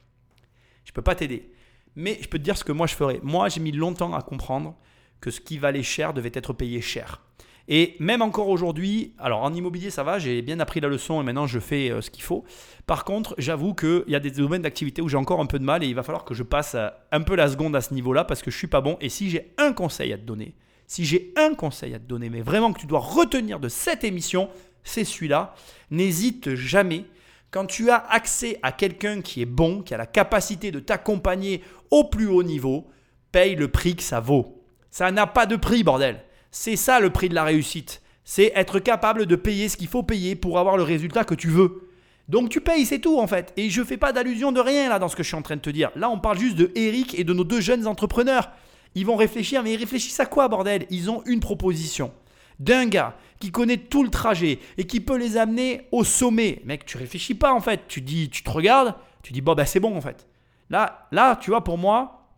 [0.84, 1.50] Je peux pas t'aider.
[1.96, 3.20] Mais je peux te dire ce que moi je ferais.
[3.22, 4.76] Moi, j'ai mis longtemps à comprendre
[5.20, 7.22] que ce qui valait cher devait être payé cher.
[7.66, 11.24] Et même encore aujourd'hui, alors en immobilier ça va, j'ai bien appris la leçon et
[11.24, 12.44] maintenant je fais euh, ce qu'il faut.
[12.86, 15.64] Par contre, j'avoue qu'il y a des domaines d'activité où j'ai encore un peu de
[15.64, 17.94] mal et il va falloir que je passe euh, un peu la seconde à ce
[17.94, 18.98] niveau-là parce que je suis pas bon.
[19.00, 20.54] Et si j'ai un conseil à te donner,
[20.86, 24.04] si j'ai un conseil à te donner, mais vraiment que tu dois retenir de cette
[24.04, 24.50] émission,
[24.82, 25.54] c'est celui-là.
[25.90, 27.06] N'hésite jamais.
[27.50, 31.62] Quand tu as accès à quelqu'un qui est bon, qui a la capacité de t'accompagner
[31.90, 32.88] au plus haut niveau,
[33.32, 34.62] paye le prix que ça vaut.
[34.90, 36.20] Ça n'a pas de prix, bordel.
[36.56, 38.00] C'est ça le prix de la réussite.
[38.22, 41.48] C'est être capable de payer ce qu'il faut payer pour avoir le résultat que tu
[41.48, 41.90] veux.
[42.28, 43.52] Donc tu payes, c'est tout en fait.
[43.56, 45.56] Et je fais pas d'allusion de rien là dans ce que je suis en train
[45.56, 45.90] de te dire.
[45.96, 48.52] Là, on parle juste de Eric et de nos deux jeunes entrepreneurs.
[48.94, 50.86] Ils vont réfléchir, mais ils réfléchissent à quoi, bordel?
[50.90, 52.12] Ils ont une proposition
[52.60, 56.62] d'un gars qui connaît tout le trajet et qui peut les amener au sommet.
[56.64, 57.80] Mec, tu réfléchis pas en fait.
[57.88, 58.94] Tu dis, tu te regardes,
[59.24, 60.28] tu dis bon ben c'est bon en fait.
[60.70, 62.28] Là, là, tu vois pour moi,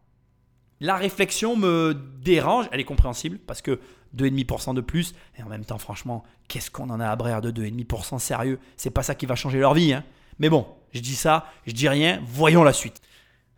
[0.81, 2.67] la réflexion me dérange.
[2.73, 3.79] Elle est compréhensible parce que
[4.17, 7.51] 2,5% de plus et en même temps, franchement, qu'est-ce qu'on en a à brère de
[7.51, 8.59] 2,5% sérieux?
[8.77, 9.93] C'est pas ça qui va changer leur vie.
[9.93, 10.05] Hein.
[10.39, 12.21] Mais bon, je dis ça, je dis rien.
[12.27, 13.01] Voyons la suite.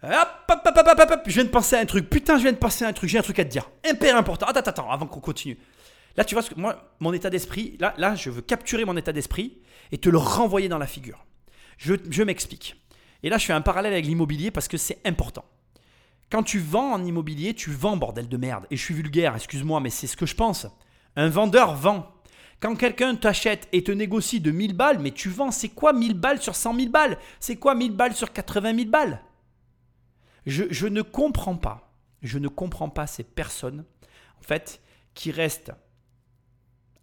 [0.03, 0.13] Hop,
[0.49, 2.09] hop, hop, hop, hop, hop, je viens de penser à un truc.
[2.09, 3.11] Putain, je viens de penser à un truc.
[3.11, 3.69] J'ai un truc à te dire.
[3.85, 4.47] Hyper important.
[4.47, 5.59] Attends, attends, attends, avant qu'on continue.
[6.17, 8.97] Là, tu vois, ce que, moi, mon état d'esprit, là, là, je veux capturer mon
[8.97, 9.59] état d'esprit
[9.93, 11.25] et te le renvoyer dans la figure.
[11.79, 12.77] Je, je m'explique.
[13.23, 15.45] Et là, je fais un parallèle avec l'immobilier parce que c'est important.
[16.31, 18.67] Quand tu vends en immobilier, tu vends, bordel de merde.
[18.71, 20.67] Et je suis vulgaire, excuse-moi, mais c'est ce que je pense.
[21.17, 22.13] Un vendeur vend.
[22.61, 26.15] Quand quelqu'un t'achète et te négocie de 1000 balles, mais tu vends, c'est quoi 1000
[26.15, 27.19] balles sur 100 000 balles?
[27.41, 29.23] C'est quoi 1000 balles sur 80 000 balles?
[30.45, 33.85] Je, ne comprends pas, je ne comprends pas ces personnes,
[34.41, 34.83] en fait,
[35.15, 35.73] qui restent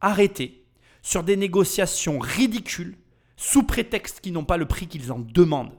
[0.02, 0.66] arrêtées
[1.02, 2.98] sur des négociations ridicules
[3.38, 5.78] sous prétexte qu'ils n'ont pas le prix qu'ils en demandent.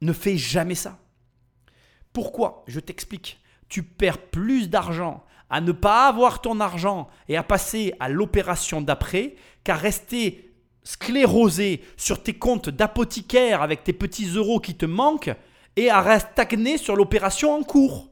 [0.00, 0.98] Ne fais jamais ça.
[2.12, 2.64] Pourquoi?
[2.66, 3.40] Je t'explique.
[3.68, 8.80] Tu perds plus d'argent à ne pas avoir ton argent et à passer à l'opération
[8.80, 10.50] d'après qu'à rester
[10.82, 15.34] sclérosé sur tes comptes d'apothicaire avec tes petits euros qui te manquent
[15.76, 18.10] et à stagner sur l'opération en cours.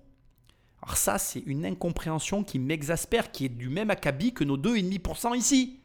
[0.82, 5.36] Alors ça, c'est une incompréhension qui m'exaspère, qui est du même acabit que nos 2,5%
[5.36, 5.80] ici.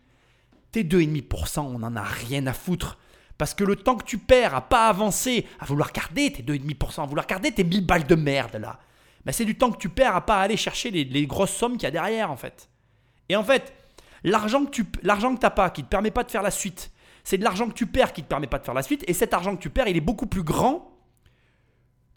[0.72, 2.98] Tes 2,5%, on n'en a rien à foutre.
[3.38, 7.04] Parce que le temps que tu perds à pas avancer, à vouloir garder tes 2,5%,
[7.04, 8.80] à vouloir garder tes 1000 balles de merde là,
[9.26, 11.84] ben c'est du temps que tu perds à pas aller chercher les, grosses sommes qu'il
[11.84, 12.70] y a derrière en fait.
[13.28, 13.74] Et en fait,
[14.24, 16.92] l'argent que tu l'argent que t'as pas, qui te permet pas de faire la suite,
[17.24, 19.04] c'est de l'argent que tu perds qui te permet pas de faire la suite.
[19.08, 20.92] Et cet argent que tu perds, il est beaucoup plus grand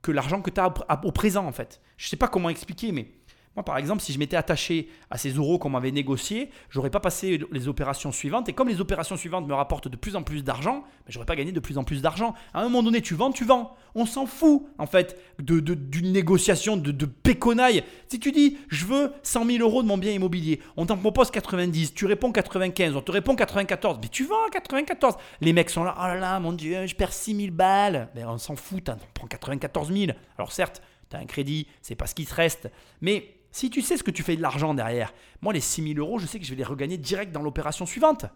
[0.03, 1.81] que l'argent que tu as au présent en fait.
[1.97, 3.11] Je sais pas comment expliquer, mais
[3.59, 7.01] moi, par exemple, si je m'étais attaché à ces euros qu'on m'avait négociés, j'aurais pas
[7.01, 8.49] passé les opérations suivantes.
[8.49, 11.35] Et comme les opérations suivantes me rapportent de plus en plus d'argent, je j'aurais pas
[11.35, 12.35] gagné de plus en plus d'argent.
[12.55, 13.75] À un moment donné, tu vends, tu vends.
[13.97, 17.83] On s'en fout, en fait, d'une de, négociation de, de péconaille.
[18.07, 21.33] Si tu dis, je veux 100 000 euros de mon bien immobilier, on t'en propose
[21.33, 25.17] 90, tu réponds 95, on te répond 94, mais tu vends à 94.
[25.41, 28.09] Les mecs sont là, oh là là, mon Dieu, je perds 6 000 balles.
[28.15, 30.13] Mais on s'en fout, on prend 94 000.
[30.37, 30.81] Alors certes,
[31.11, 32.71] tu as un crédit, c'est pas ce qui te reste.
[33.01, 35.99] Mais si tu sais ce que tu fais de l'argent derrière, moi les 6 000
[35.99, 38.27] euros, je sais que je vais les regagner direct dans l'opération suivante.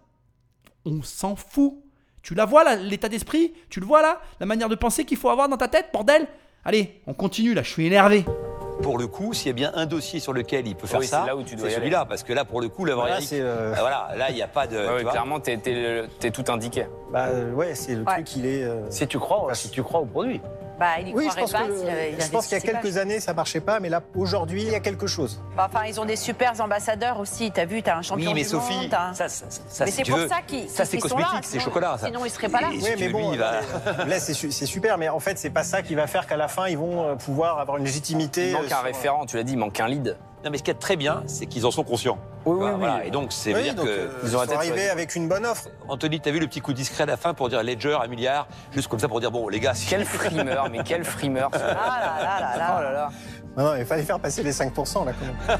[0.84, 1.74] On s'en fout.
[2.22, 3.52] Tu la vois là, l'état d'esprit?
[3.68, 6.26] Tu le vois là La manière de penser qu'il faut avoir dans ta tête, bordel?
[6.64, 8.24] Allez, on continue là, je suis énervé.
[8.82, 11.26] Pour le coup, s'il y a bien un dossier sur lequel il peut faire ça,
[11.46, 12.04] c'est celui-là.
[12.04, 14.66] Parce que là, pour le coup, le voilà, euh, voilà, là, il n'y a pas
[14.66, 15.02] de.
[15.10, 15.58] clairement, t'es
[16.22, 16.86] es, tout indiqué.
[17.12, 18.64] Bah ouais, c'est le truc, il est.
[18.64, 20.40] Euh, si tu crois, si tu crois au produit.
[20.82, 23.78] Bah, il oui, je pense, je pense qu'il y a quelques années, ça marchait pas,
[23.78, 25.40] mais là, aujourd'hui, il y a quelque chose.
[25.56, 27.52] Bah, enfin, ils ont des super ambassadeurs aussi.
[27.52, 28.90] T'as vu, t'as un champion oui, mais du Sophie, monde.
[29.14, 31.98] Ça, ça, ça, mais c'est pour ça qu'ils Ça, c'est cosmétique, c'est chocolat.
[31.98, 32.06] Ça.
[32.06, 32.70] Sinon, ils seraient pas là.
[32.72, 33.60] Oui, mais bon, va...
[34.08, 36.66] là, c'est super, mais en fait, c'est pas ça qui va faire qu'à la fin,
[36.66, 38.48] ils vont euh, pouvoir avoir une légitimité.
[38.48, 40.16] Il manque un référent, tu l'as dit, il manque un lead.
[40.44, 42.18] Non, mais ce qui est très bien, c'est qu'ils en sont conscients.
[42.44, 42.88] Oui, oui, oui.
[43.04, 43.90] Et donc, c'est oui, dire donc, que.
[43.90, 45.68] Euh, ils ont arrivé avec une bonne offre.
[45.88, 48.48] Anthony, t'as vu le petit coup discret à la fin pour dire Ledger, un milliard,
[48.72, 49.72] juste comme ça pour dire bon, les gars.
[49.88, 51.50] Quel frimeur, mais quel frimeur.
[51.52, 52.76] ah là là là là.
[52.76, 53.08] Oh là là.
[53.56, 55.58] Non, non, il fallait faire passer les 5% là, quand même.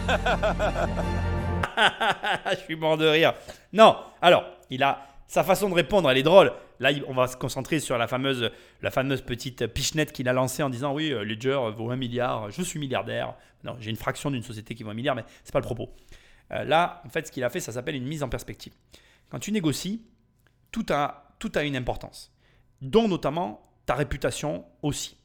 [2.50, 3.34] Je suis mort de rire.
[3.72, 4.98] Non, alors, il a.
[5.32, 6.52] Sa façon de répondre, elle est drôle.
[6.78, 8.50] Là, on va se concentrer sur la fameuse,
[8.82, 12.50] la fameuse petite pichenette qu'il a lancée en disant Oui, euh, Ledger vaut un milliard,
[12.50, 13.34] je suis milliardaire.
[13.64, 15.88] Non, j'ai une fraction d'une société qui vaut un milliard, mais c'est pas le propos.
[16.50, 18.74] Euh, là, en fait, ce qu'il a fait, ça s'appelle une mise en perspective.
[19.30, 20.04] Quand tu négocies,
[20.70, 22.30] tout a, tout a une importance,
[22.82, 25.16] dont notamment ta réputation aussi.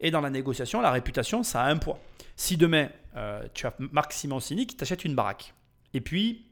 [0.00, 1.98] Et dans la négociation, la réputation, ça a un poids.
[2.34, 5.52] Si demain, euh, tu as Marc Simoncini qui t'achète une baraque,
[5.92, 6.46] et puis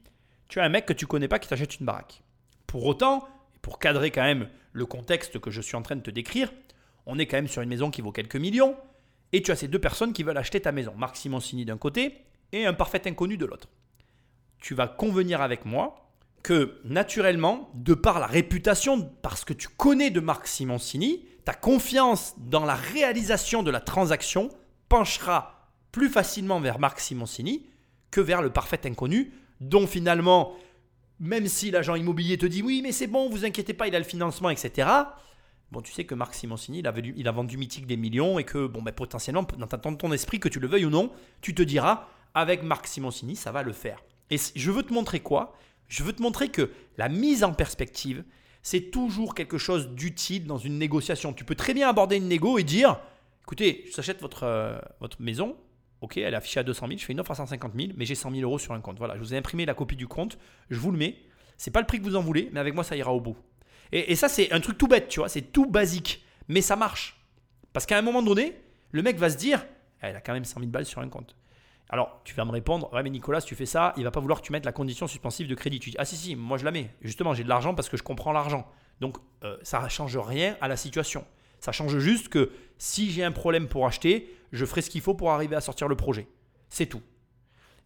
[0.50, 2.22] tu as un mec que tu connais pas qui t'achète une baraque.
[2.68, 3.26] Pour autant,
[3.62, 6.52] pour cadrer quand même le contexte que je suis en train de te décrire,
[7.06, 8.76] on est quand même sur une maison qui vaut quelques millions,
[9.32, 12.24] et tu as ces deux personnes qui veulent acheter ta maison, Marc Simoncini d'un côté
[12.52, 13.68] et un parfait inconnu de l'autre.
[14.60, 16.12] Tu vas convenir avec moi
[16.42, 22.34] que naturellement, de par la réputation, parce que tu connais de Marc Simoncini, ta confiance
[22.36, 24.50] dans la réalisation de la transaction
[24.88, 27.66] penchera plus facilement vers Marc Simoncini
[28.10, 30.54] que vers le parfait inconnu, dont finalement,
[31.20, 33.98] même si l'agent immobilier te dit oui, mais c'est bon, vous inquiétez pas, il a
[33.98, 34.88] le financement, etc.
[35.70, 36.78] Bon, tu sais que Marc Simoncini,
[37.16, 40.48] il a, vendu Mythique des millions et que, bon, ben, potentiellement, dans ton esprit, que
[40.48, 41.12] tu le veuilles ou non,
[41.42, 44.02] tu te diras avec Marc Simoncini, ça va le faire.
[44.30, 45.54] Et je veux te montrer quoi?
[45.88, 48.24] Je veux te montrer que la mise en perspective,
[48.62, 51.32] c'est toujours quelque chose d'utile dans une négociation.
[51.32, 52.98] Tu peux très bien aborder une négo et dire,
[53.42, 55.56] écoutez, je s'achète votre, euh, votre maison,
[56.00, 58.04] ok, elle est affichée à 200 000, je fais une offre à 150 000, mais
[58.04, 58.98] j'ai 100 000 euros sur un compte.
[58.98, 60.38] Voilà, je vous ai imprimé la copie du compte,
[60.70, 61.16] je vous le mets.
[61.56, 63.36] C'est pas le prix que vous en voulez, mais avec moi, ça ira au bout.
[63.90, 67.18] Et, ça, c'est un truc tout bête, tu vois, c'est tout basique, mais ça marche.
[67.72, 69.64] Parce qu'à un moment donné, le mec va se dire,
[70.00, 71.36] elle a quand même 100 000 balles sur un compte.
[71.90, 74.20] Alors, tu vas me répondre, ouais, mais Nicolas, si tu fais ça, il va pas
[74.20, 75.80] vouloir que tu mettes la condition suspensive de crédit.
[75.80, 76.90] Tu dis, ah si, si, moi je la mets.
[77.00, 78.70] Justement, j'ai de l'argent parce que je comprends l'argent.
[79.00, 81.24] Donc, euh, ça ne change rien à la situation.
[81.60, 85.14] Ça change juste que si j'ai un problème pour acheter, je ferai ce qu'il faut
[85.14, 86.26] pour arriver à sortir le projet.
[86.68, 87.02] C'est tout.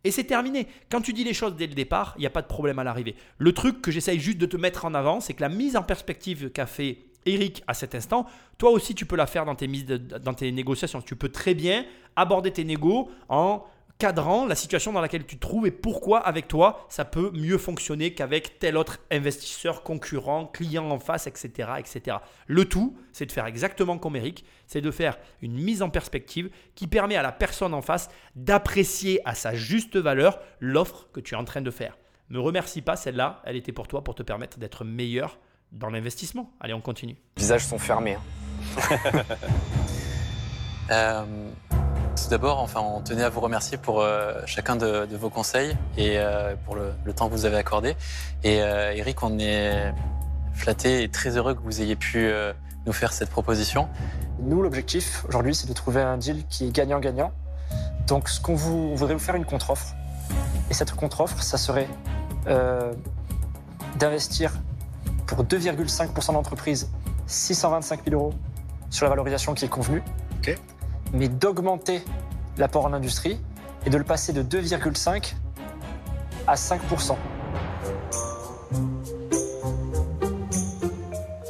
[0.05, 0.67] Et c'est terminé.
[0.91, 2.85] Quand tu dis les choses dès le départ, il n'y a pas de problème à
[2.85, 3.15] l'arrivée.
[3.39, 5.83] Le truc que j'essaye juste de te mettre en avant, c'est que la mise en
[5.83, 8.27] perspective qu'a fait Eric à cet instant,
[8.59, 11.01] toi aussi tu peux la faire dans tes, dans tes négociations.
[11.01, 11.85] Tu peux très bien
[12.17, 13.65] aborder tes négos en
[13.99, 17.59] cadrant la situation dans laquelle tu te trouves et pourquoi avec toi ça peut mieux
[17.59, 21.71] fonctionner qu'avec tel autre investisseur, concurrent, client en face, etc.
[21.79, 22.17] etc.
[22.47, 26.51] Le tout, c'est de faire exactement comme Eric, c'est de faire une mise en perspective
[26.75, 31.35] qui permet à la personne en face d'apprécier à sa juste valeur l'offre que tu
[31.35, 31.97] es en train de faire.
[32.29, 35.39] Me remercie pas, celle-là, elle était pour toi pour te permettre d'être meilleur
[35.71, 36.51] dans l'investissement.
[36.61, 37.17] Allez, on continue.
[37.37, 38.17] Les visages sont fermés.
[38.17, 39.23] hein.
[40.91, 41.25] Euh,
[42.17, 45.77] tout d'abord, enfin, on tenait à vous remercier pour euh, chacun de, de vos conseils
[45.97, 47.97] et euh, pour le, le temps que vous avez accordé.
[48.45, 49.93] Et euh, Eric, on est
[50.55, 52.53] flatté et très heureux que vous ayez pu euh,
[52.87, 53.89] nous faire cette proposition.
[54.41, 57.33] Nous, l'objectif aujourd'hui, c'est de trouver un deal qui est gagnant-gagnant.
[58.07, 59.95] Donc, ce qu'on vous, on voudrait vous faire une contre-offre.
[60.71, 61.89] Et cette contre-offre, ça serait
[62.47, 62.93] euh,
[63.97, 64.53] d'investir
[65.27, 66.91] pour 2,5% d'entreprise
[67.27, 68.35] 625 000 euros
[68.91, 70.03] sur la valorisation qui est convenue,
[70.39, 70.59] Ok.
[71.13, 72.03] Mais d'augmenter
[72.59, 73.41] l'apport en industrie
[73.87, 75.35] et de le passer de 2,5
[76.47, 77.17] à 5%.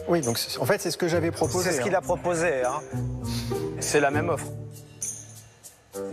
[0.09, 1.71] Oui, donc en fait, c'est ce que j'avais proposé.
[1.71, 1.99] C'est ce qu'il hein.
[1.99, 2.65] a proposé.
[2.65, 2.81] Hein.
[3.81, 4.45] C'est la même offre.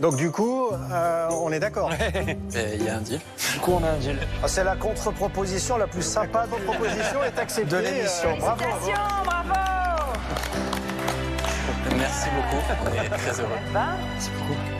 [0.00, 1.90] Donc du coup, euh, on est d'accord.
[2.54, 3.20] Il y a un deal.
[3.54, 4.18] Du coup, on a un deal.
[4.42, 7.70] Ah, C'est la contre-proposition la plus sympa de proposition est acceptée.
[7.70, 8.30] de l'émission.
[8.30, 8.64] euh, Bravo.
[12.00, 12.62] Merci beaucoup.
[12.90, 13.50] On est très heureux.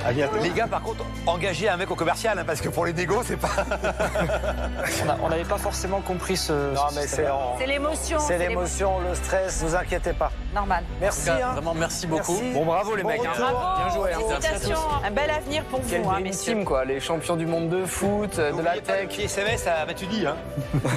[0.06, 0.36] À bientôt.
[0.42, 3.22] Les gars, par contre, engagez un mec au commercial, hein, parce que pour les négos,
[3.24, 3.50] c'est pas.
[5.22, 6.74] On n'avait pas forcément compris ce.
[6.74, 8.18] Non, ce mais c'est en- C'est l'émotion.
[8.18, 9.62] c'est l'émotion, le stress.
[9.62, 10.32] Ne vous inquiétez pas.
[10.54, 10.84] Normal.
[11.00, 11.26] Merci.
[11.26, 11.52] cas, hein.
[11.52, 12.32] Vraiment, merci beaucoup.
[12.40, 12.52] Merci.
[12.54, 13.20] Bon, bravo les Bon mecs.
[13.24, 13.30] hein.
[13.32, 13.50] retour.
[13.50, 13.82] Bravo.
[13.84, 14.10] Bien joué.
[14.38, 14.78] Félicitations.
[15.06, 16.54] Un bel avenir pour Quel vous, hein, messieurs.
[16.54, 16.84] team, quoi.
[16.86, 19.08] Les champions du monde de foot, de la tech.
[19.08, 20.36] Qui SMS à Mathieu dit, hein.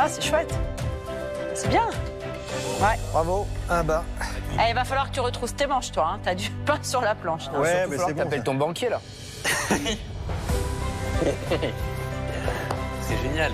[0.00, 0.54] Ah, c'est chouette.
[1.54, 1.88] C'est bien.
[3.12, 3.46] Bravo.
[3.70, 4.04] Un bas.
[4.54, 6.10] Eh, il va falloir que tu retrousses tes manches, toi.
[6.14, 6.20] Hein.
[6.22, 7.46] T'as du pain sur la planche.
[7.52, 7.58] là.
[7.60, 8.24] Ouais, mais falloir c'est que bon.
[8.24, 9.00] t'appelles ton banquier là.
[13.02, 13.52] C'est génial.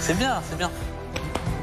[0.00, 0.70] C'est bien, c'est bien.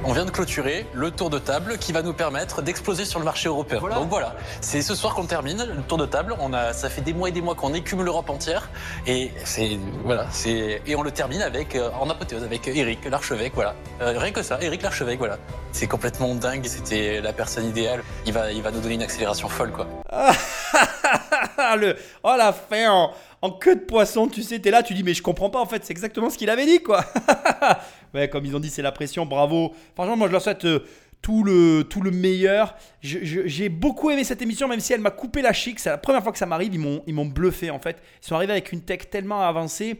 [0.04, 3.26] On vient de clôturer le tour de table qui va nous permettre d'exploser sur le
[3.26, 3.80] marché européen.
[3.80, 6.36] Donc voilà, c'est ce soir qu'on termine le tour de table.
[6.40, 8.70] On a, ça fait des mois et des mois qu'on écume l'Europe entière
[9.06, 13.52] et c'est voilà, c'est et on le termine avec euh, en apothéose avec Eric l'archevêque.
[13.54, 15.20] Voilà, Euh, rien que ça, Eric l'archevêque.
[15.20, 15.38] Voilà,
[15.72, 16.66] c'est complètement dingue.
[16.66, 18.02] C'était la personne idéale.
[18.26, 19.86] Il va, il va nous donner une accélération folle quoi.
[21.78, 23.12] le, oh la fin en,
[23.44, 25.66] en queue de poisson, tu sais, t'es là, tu dis mais je comprends pas en
[25.68, 27.06] fait, c'est exactement ce qu'il avait dit quoi.
[28.14, 29.74] ouais, comme ils ont dit, c'est la pression, bravo.
[29.96, 30.80] Franchement, moi je leur souhaite euh,
[31.22, 32.76] tout, le, tout le meilleur.
[33.02, 35.80] J'ai beaucoup aimé cette émission, même si elle m'a coupé la chic.
[35.80, 38.02] C'est la première fois que ça m'arrive, ils m'ont bluffé en fait.
[38.22, 40.00] Ils sont arrivés avec une tech tellement avancée.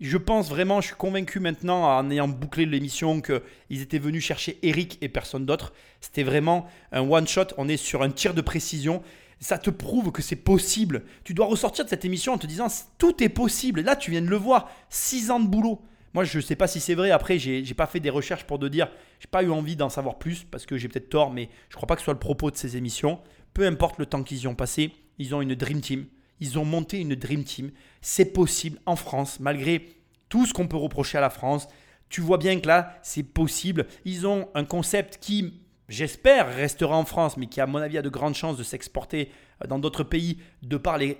[0.00, 4.58] Je pense vraiment, je suis convaincu maintenant, en ayant bouclé l'émission, qu'ils étaient venus chercher
[4.62, 5.72] Eric et personne d'autre.
[6.00, 7.46] C'était vraiment un one-shot.
[7.56, 9.02] On est sur un tir de précision.
[9.40, 11.02] Ça te prouve que c'est possible.
[11.24, 12.68] Tu dois ressortir de cette émission en te disant
[12.98, 13.80] tout est possible.
[13.80, 14.70] Là, tu viens de le voir.
[14.88, 15.80] Six ans de boulot.
[16.14, 17.10] Moi, je ne sais pas si c'est vrai.
[17.10, 18.88] Après, j'ai j'ai pas fait des recherches pour te dire.
[19.20, 21.86] J'ai pas eu envie d'en savoir plus parce que j'ai peut-être tort, mais je crois
[21.86, 23.20] pas que ce soit le propos de ces émissions.
[23.54, 26.06] Peu importe le temps qu'ils y ont passé, ils ont une dream team.
[26.40, 27.72] Ils ont monté une dream team.
[28.00, 29.88] C'est possible en France, malgré
[30.28, 31.68] tout ce qu'on peut reprocher à la France.
[32.08, 33.86] Tu vois bien que là, c'est possible.
[34.04, 38.02] Ils ont un concept qui, j'espère, restera en France, mais qui, à mon avis, a
[38.02, 39.30] de grandes chances de s'exporter
[39.66, 41.18] dans d'autres pays de par les,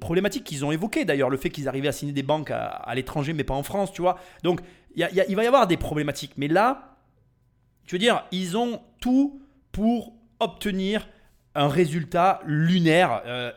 [0.00, 1.04] problématiques qu'ils ont évoquées.
[1.04, 3.92] D'ailleurs, le fait qu'ils arrivaient à signer des banques à, l'étranger, mais pas en France,
[3.92, 4.18] tu vois.
[4.42, 4.60] Donc,
[4.96, 6.32] il va y avoir des problématiques.
[6.36, 6.96] Mais là,
[7.86, 9.42] je veux dire, ils ont tout
[9.72, 11.08] pour obtenir
[11.54, 13.50] un résultat lunaire, euh,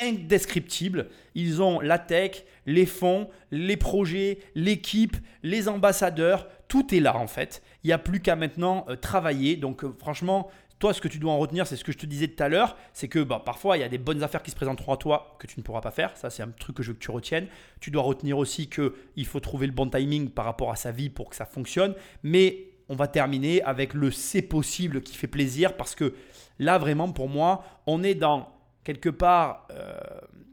[0.00, 1.08] indescriptible.
[1.34, 6.48] Ils ont la tech, les fonds, les projets, l'équipe, les ambassadeurs.
[6.68, 7.62] Tout est là en fait.
[7.84, 9.56] Il n'y a plus qu'à maintenant euh, travailler.
[9.56, 12.06] Donc euh, franchement, toi, ce que tu dois en retenir, c'est ce que je te
[12.06, 14.50] disais tout à l'heure, c'est que bah, parfois, il y a des bonnes affaires qui
[14.50, 16.14] se présenteront à toi que tu ne pourras pas faire.
[16.16, 17.46] Ça, c'est un truc que je veux que tu retiennes.
[17.80, 21.08] Tu dois retenir aussi qu'il faut trouver le bon timing par rapport à sa vie
[21.08, 21.94] pour que ça fonctionne.
[22.22, 26.14] Mais on va terminer avec le c'est possible qui fait plaisir parce que
[26.58, 28.52] là, vraiment, pour moi, on est dans
[28.84, 29.96] quelque part, euh,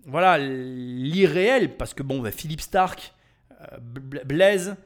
[0.06, 1.76] voilà, l'irréel.
[1.76, 3.14] Parce que bon, bah, Philippe Stark,
[3.52, 3.78] euh,
[4.26, 4.78] Blaise,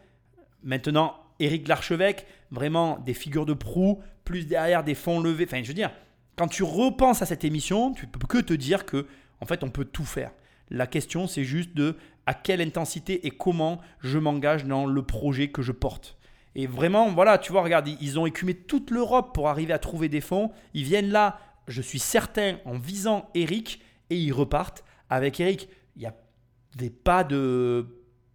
[0.64, 5.46] maintenant Éric Larchevêque, vraiment des figures de proue, plus derrière des fonds levés.
[5.48, 5.92] Enfin, je veux dire,
[6.36, 9.08] quand tu repenses à cette émission, tu peux que te dire que,
[9.40, 10.32] en fait, on peut tout faire.
[10.70, 15.48] La question, c'est juste de à quelle intensité et comment je m'engage dans le projet
[15.48, 16.18] que je porte.
[16.56, 20.10] Et vraiment, voilà, tu vois, regarde, ils ont écumé toute l'Europe pour arriver à trouver
[20.10, 20.52] des fonds.
[20.74, 25.70] Ils viennent là, je suis certain, en visant Eric, et ils repartent avec Eric.
[25.96, 27.88] Il n'y avait pas de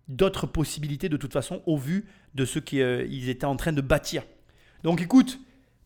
[0.09, 3.81] d'autres possibilités de toute façon au vu de ce qu'ils euh, étaient en train de
[3.81, 4.25] bâtir.
[4.83, 5.41] Donc écoute,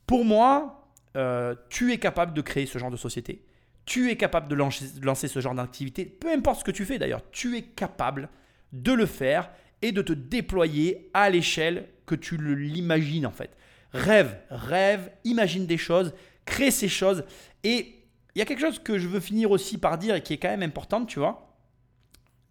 [0.07, 3.45] pour moi, euh, tu es capable de créer ce genre de société.
[3.85, 6.05] Tu es capable de lancer, ce genre d'activité.
[6.05, 8.29] Peu importe ce que tu fais d'ailleurs, tu es capable
[8.73, 9.51] de le faire
[9.83, 13.57] et de te déployer à l'échelle que tu l'imagines en fait.
[13.93, 16.13] Rêve, rêve, imagine des choses,
[16.45, 17.25] crée ces choses.
[17.63, 17.95] Et
[18.35, 20.39] il y a quelque chose que je veux finir aussi par dire et qui est
[20.39, 21.57] quand même importante, tu vois.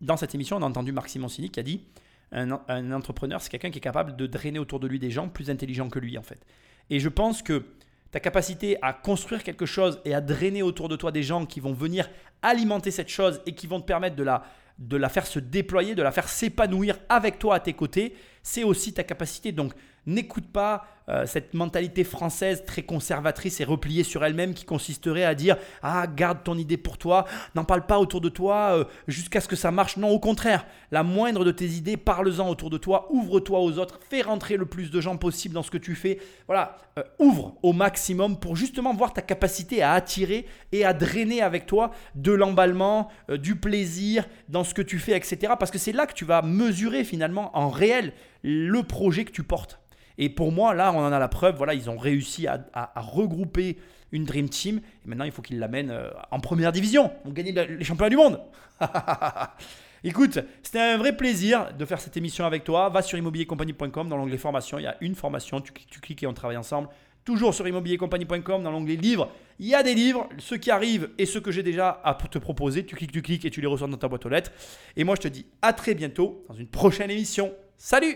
[0.01, 1.85] Dans cette émission, on a entendu Marc Simoncini qui a dit
[2.31, 5.49] un, entrepreneur, c'est quelqu'un qui est capable de drainer autour de lui des gens plus
[5.49, 6.45] intelligents que lui, en fait.
[6.89, 7.63] Et je pense que
[8.11, 11.59] ta capacité à construire quelque chose et à drainer autour de toi des gens qui
[11.59, 12.09] vont venir
[12.41, 14.43] alimenter cette chose et qui vont te permettre de la,
[14.79, 18.63] de la faire se déployer, de la faire s'épanouir avec toi à tes côtés, c'est
[18.63, 19.51] aussi ta capacité.
[19.51, 19.73] Donc,
[20.05, 25.35] n'écoute pas euh, cette mentalité française très conservatrice et repliée sur elle-même qui consisterait à
[25.35, 29.39] dire Ah, garde ton idée pour toi, n'en parle pas autour de toi euh, jusqu'à
[29.39, 29.97] ce que ça marche.
[29.97, 33.99] Non, au contraire, la moindre de tes idées, parle-en autour de toi, ouvre-toi aux autres,
[34.09, 36.19] fais rentrer le plus de gens possible dans ce que tu fais.
[36.47, 41.41] Voilà, euh, ouvre au maximum pour justement voir ta capacité à attirer et à drainer
[41.41, 45.53] avec toi de l'emballement, du plaisir dans ce que tu fais, etc.
[45.59, 49.43] Parce que c'est là que tu vas mesurer finalement en réel le projet que tu
[49.43, 49.79] portes.
[50.17, 51.55] Et pour moi, là, on en a la preuve.
[51.55, 53.77] Voilà, ils ont réussi à, regrouper
[54.11, 54.77] une Dream Team.
[54.77, 57.11] Et maintenant, il faut qu'ils l'amènent euh, en première division.
[57.25, 58.39] On gagner les championnats du monde.
[60.03, 62.89] Écoute, c'était un vrai plaisir de faire cette émission avec toi.
[62.89, 64.77] Va sur immobiliercompagnie.com dans l'onglet formation.
[64.77, 65.61] Il y a une formation.
[65.61, 66.89] Tu, tu cliques et on travaille ensemble.
[67.25, 69.31] Toujours sur immobiliercompagnie.com dans l'onglet livres.
[69.57, 72.37] Il y a des livres, ceux qui arrivent et ceux que j'ai déjà à te
[72.37, 72.85] proposer.
[72.85, 74.51] Tu cliques, tu cliques et tu les reçois dans ta boîte aux lettres.
[74.95, 77.51] Et moi, je te dis à très bientôt dans une prochaine émission.
[77.77, 78.15] Salut